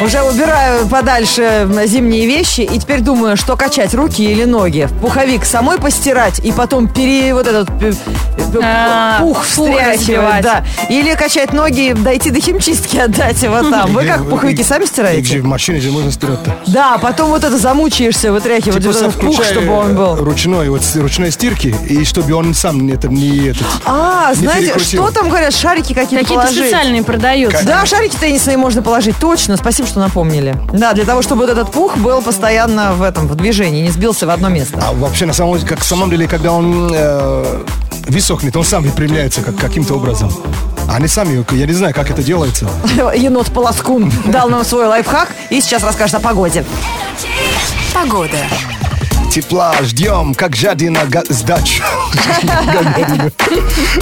Уже 0.01 0.21
убираю 0.21 0.87
подальше 0.87 1.67
зимние 1.85 2.27
вещи 2.27 2.61
и 2.61 2.77
теперь 2.79 3.01
думаю, 3.01 3.35
что 3.37 3.55
качать, 3.55 3.93
руки 3.93 4.23
или 4.23 4.43
ноги. 4.43 4.87
Пуховик 5.01 5.43
самой 5.45 5.79
постирать 5.79 6.39
и 6.39 6.51
потом 6.51 6.87
пере 6.87 7.33
вот 7.33 7.47
этот 7.47 7.69
э, 7.81 7.91
э, 8.37 8.59
А, 8.61 9.19
пух 9.21 9.43
встряхивать, 9.43 10.43
да. 10.43 10.63
Или 10.89 11.15
качать 11.15 11.53
ноги, 11.53 11.93
дойти 11.93 12.29
до 12.29 12.39
химчистки, 12.39 12.97
отдать 12.97 13.41
его 13.41 13.61
там. 13.69 13.91
Вы 13.93 14.05
как 14.05 14.29
пуховики 14.29 14.63
сами 14.63 14.85
стираете? 14.85 15.41
в 15.41 15.45
машине 15.45 15.79
же 15.79 15.91
можно 15.91 16.11
стирать-то. 16.11 16.55
Да, 16.67 16.97
потом 16.99 17.29
вот 17.29 17.43
это 17.43 17.57
замучаешься, 17.57 18.31
вытряхивать 18.31 18.83
Ты 18.83 18.87
вот 18.89 18.95
этот 18.95 19.15
пух, 19.15 19.43
чтобы 19.43 19.71
он 19.71 19.95
был. 19.95 20.15
Ручной, 20.15 20.69
вот 20.69 20.83
с 20.83 20.95
ручной 20.95 21.31
стирки, 21.31 21.75
и 21.89 22.03
чтобы 22.05 22.33
он 22.33 22.53
сам 22.53 22.85
не, 22.85 22.93
это, 22.93 23.07
не 23.07 23.49
этот. 23.49 23.67
А, 23.85 24.29
не 24.31 24.43
знаете, 24.43 24.67
перекрутил. 24.67 25.03
что 25.03 25.19
там 25.19 25.29
говорят, 25.29 25.53
шарики 25.53 25.93
какие-то 25.93 26.25
Какие-то 26.25 26.47
специальные 26.47 27.03
продаются. 27.03 27.65
Да, 27.65 27.85
шарики 27.85 28.15
теннисные 28.15 28.57
можно 28.57 28.81
положить, 28.81 29.15
точно. 29.19 29.57
Спасибо, 29.57 29.76
что 29.85 29.99
напомнили. 29.99 30.55
Да, 30.73 30.93
для 30.93 31.05
того, 31.05 31.21
чтобы 31.21 31.41
вот 31.41 31.49
этот 31.49 31.71
пух 31.71 31.97
был 31.97 32.21
постоянно 32.21 32.93
в 32.93 33.01
этом, 33.01 33.27
в 33.27 33.35
движении, 33.35 33.81
не 33.81 33.89
сбился 33.89 34.25
в 34.25 34.29
одно 34.29 34.49
место. 34.49 34.81
А 34.81 34.93
вообще, 34.93 35.25
на 35.25 35.33
самом, 35.33 35.59
как, 35.61 35.79
в 35.79 35.85
самом 35.85 36.09
деле, 36.09 36.27
когда 36.27 36.51
он 36.51 36.91
э, 36.93 37.63
высохнет, 38.07 38.55
он 38.55 38.63
сам 38.63 38.83
выпрямляется 38.83 39.41
как, 39.41 39.55
каким-то 39.55 39.95
образом. 39.95 40.31
Они 40.89 41.07
сами, 41.07 41.45
я 41.53 41.65
не 41.65 41.73
знаю, 41.73 41.93
как 41.93 42.09
это 42.09 42.23
делается. 42.23 42.69
Енот 43.15 43.51
Полоскун 43.51 44.11
дал 44.25 44.49
нам 44.49 44.63
свой 44.63 44.87
лайфхак 44.87 45.29
и 45.49 45.59
сейчас 45.61 45.83
расскажет 45.83 46.15
о 46.15 46.19
погоде. 46.19 46.63
Погода. 47.93 48.37
Тепла 49.37 49.75
ждем, 49.83 50.33
как 50.33 50.55
жадина 50.55 51.05
га- 51.05 51.21
с 51.29 51.43
дачу. 51.43 51.83
Гагарина. 52.43 53.31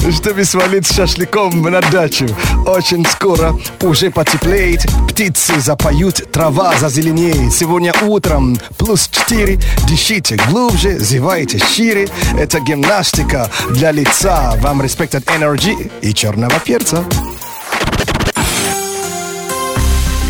Чтобы 0.14 0.46
свалить 0.46 0.90
шашлыком 0.90 1.62
на 1.62 1.82
дачу. 1.82 2.26
Очень 2.66 3.06
скоро 3.06 3.54
уже 3.82 4.12
потеплеет, 4.12 4.86
птицы 5.10 5.60
запоют, 5.60 6.32
трава 6.32 6.78
зазеленеет. 6.78 7.54
Сегодня 7.54 7.94
утром 8.04 8.58
плюс 8.78 9.10
4, 9.10 9.60
дышите 9.90 10.38
глубже, 10.48 11.00
зевайте 11.00 11.60
шире. 11.60 12.08
Это 12.40 12.62
гимнастика 12.62 13.52
для 13.72 13.92
лица. 13.92 14.54
Вам 14.62 14.82
респект 14.82 15.16
от 15.16 15.26
Energy 15.26 15.92
и 16.00 16.14
черного 16.14 16.58
перца. 16.62 17.04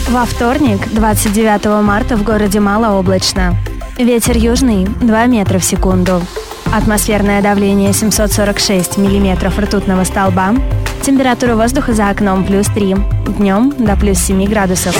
Во 0.09 0.25
вторник, 0.25 0.79
29 0.93 1.83
марта, 1.83 2.15
в 2.17 2.23
городе 2.23 2.59
малооблачно. 2.59 3.55
Ветер 3.97 4.35
южный 4.35 4.83
2 4.85 5.25
метра 5.27 5.57
в 5.57 5.63
секунду. 5.63 6.21
Атмосферное 6.73 7.41
давление 7.41 7.93
746 7.93 8.97
миллиметров 8.97 9.57
ртутного 9.57 10.03
столба. 10.03 10.53
Температура 11.01 11.55
воздуха 11.55 11.93
за 11.93 12.09
окном 12.09 12.43
плюс 12.43 12.67
3. 12.67 12.93
Днем 13.37 13.73
до 13.77 13.95
плюс 13.95 14.19
7 14.19 14.43
градусов. 14.49 14.97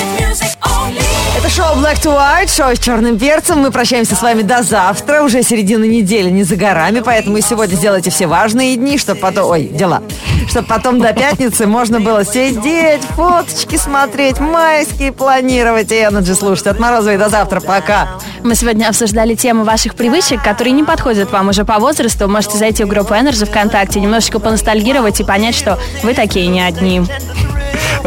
Это 1.38 1.50
шоу 1.50 1.76
Black 1.76 2.02
to 2.02 2.18
White, 2.18 2.56
шоу 2.56 2.74
с 2.74 2.80
черным 2.80 3.20
перцем. 3.20 3.60
Мы 3.60 3.72
прощаемся 3.72 4.16
с 4.16 4.22
вами 4.22 4.44
до 4.44 4.64
завтра. 4.64 5.24
Уже 5.24 5.44
середина 5.44 5.84
недели, 5.84 6.30
не 6.30 6.44
за 6.44 6.56
горами, 6.56 7.02
поэтому 7.02 7.42
сегодня 7.42 7.76
сделайте 7.76 8.12
все 8.12 8.28
важные 8.28 8.78
дни, 8.78 8.98
чтобы 8.98 9.20
потом... 9.20 9.50
Ой, 9.50 9.66
дела. 9.66 10.04
Чтобы 10.48 10.68
потом 10.68 11.00
до 11.00 11.14
пятницы 11.14 11.68
можно 11.68 12.00
было 12.00 12.24
сидеть, 12.24 13.02
фоточки 13.16 13.76
смотреть, 13.78 14.40
майские 14.40 15.12
планировать 15.12 15.92
и 15.92 15.96
Energy 15.96 16.34
слушать. 16.36 16.68
От 16.68 16.80
Морозовой 16.80 17.18
до 17.18 17.30
завтра. 17.30 17.60
Пока. 17.60 18.08
Мы 18.44 18.56
сегодня 18.56 18.88
обсуждали 18.88 19.36
тему 19.36 19.64
ваших 19.64 19.96
привычек, 19.96 20.44
которые 20.44 20.74
не 20.74 20.84
подходят 20.84 21.32
вам 21.32 21.50
уже 21.50 21.66
по 21.66 21.80
возрасту. 21.80 22.28
Можете 22.28 22.58
зайти 22.58 22.84
в 22.84 22.88
группу 22.88 23.14
Energy 23.14 23.46
ВКонтакте, 23.46 24.00
немножечко 24.00 24.40
поностальгировать 24.40 25.20
и 25.20 25.24
понять, 25.24 25.56
что 25.56 25.80
вы 26.04 26.14
такие 26.14 26.48
не 26.48 26.62
одни. 26.62 27.02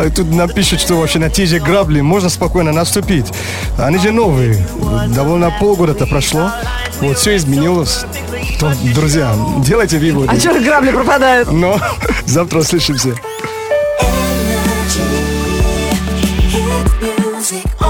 А 0.00 0.10
Тут 0.10 0.30
напишут, 0.32 0.80
что 0.80 0.94
вообще 0.94 1.18
на 1.18 1.28
те 1.28 1.44
же 1.44 1.58
грабли 1.58 2.00
можно 2.00 2.28
спокойно 2.28 2.72
наступить. 2.72 3.26
Они 3.76 3.98
же 3.98 4.12
новые. 4.12 4.64
Довольно 5.08 5.52
полгода-то 5.58 6.06
прошло. 6.06 6.52
Вот 7.00 7.18
все 7.18 7.36
изменилось. 7.36 8.04
То, 8.60 8.72
друзья, 8.94 9.34
делайте 9.58 9.98
выводы. 9.98 10.28
А 10.30 10.38
что 10.38 10.58
грабли 10.60 10.92
пропадают? 10.92 11.50
Но 11.50 11.80
завтра 12.26 12.60
услышимся. 12.60 13.14
Music 17.00 17.87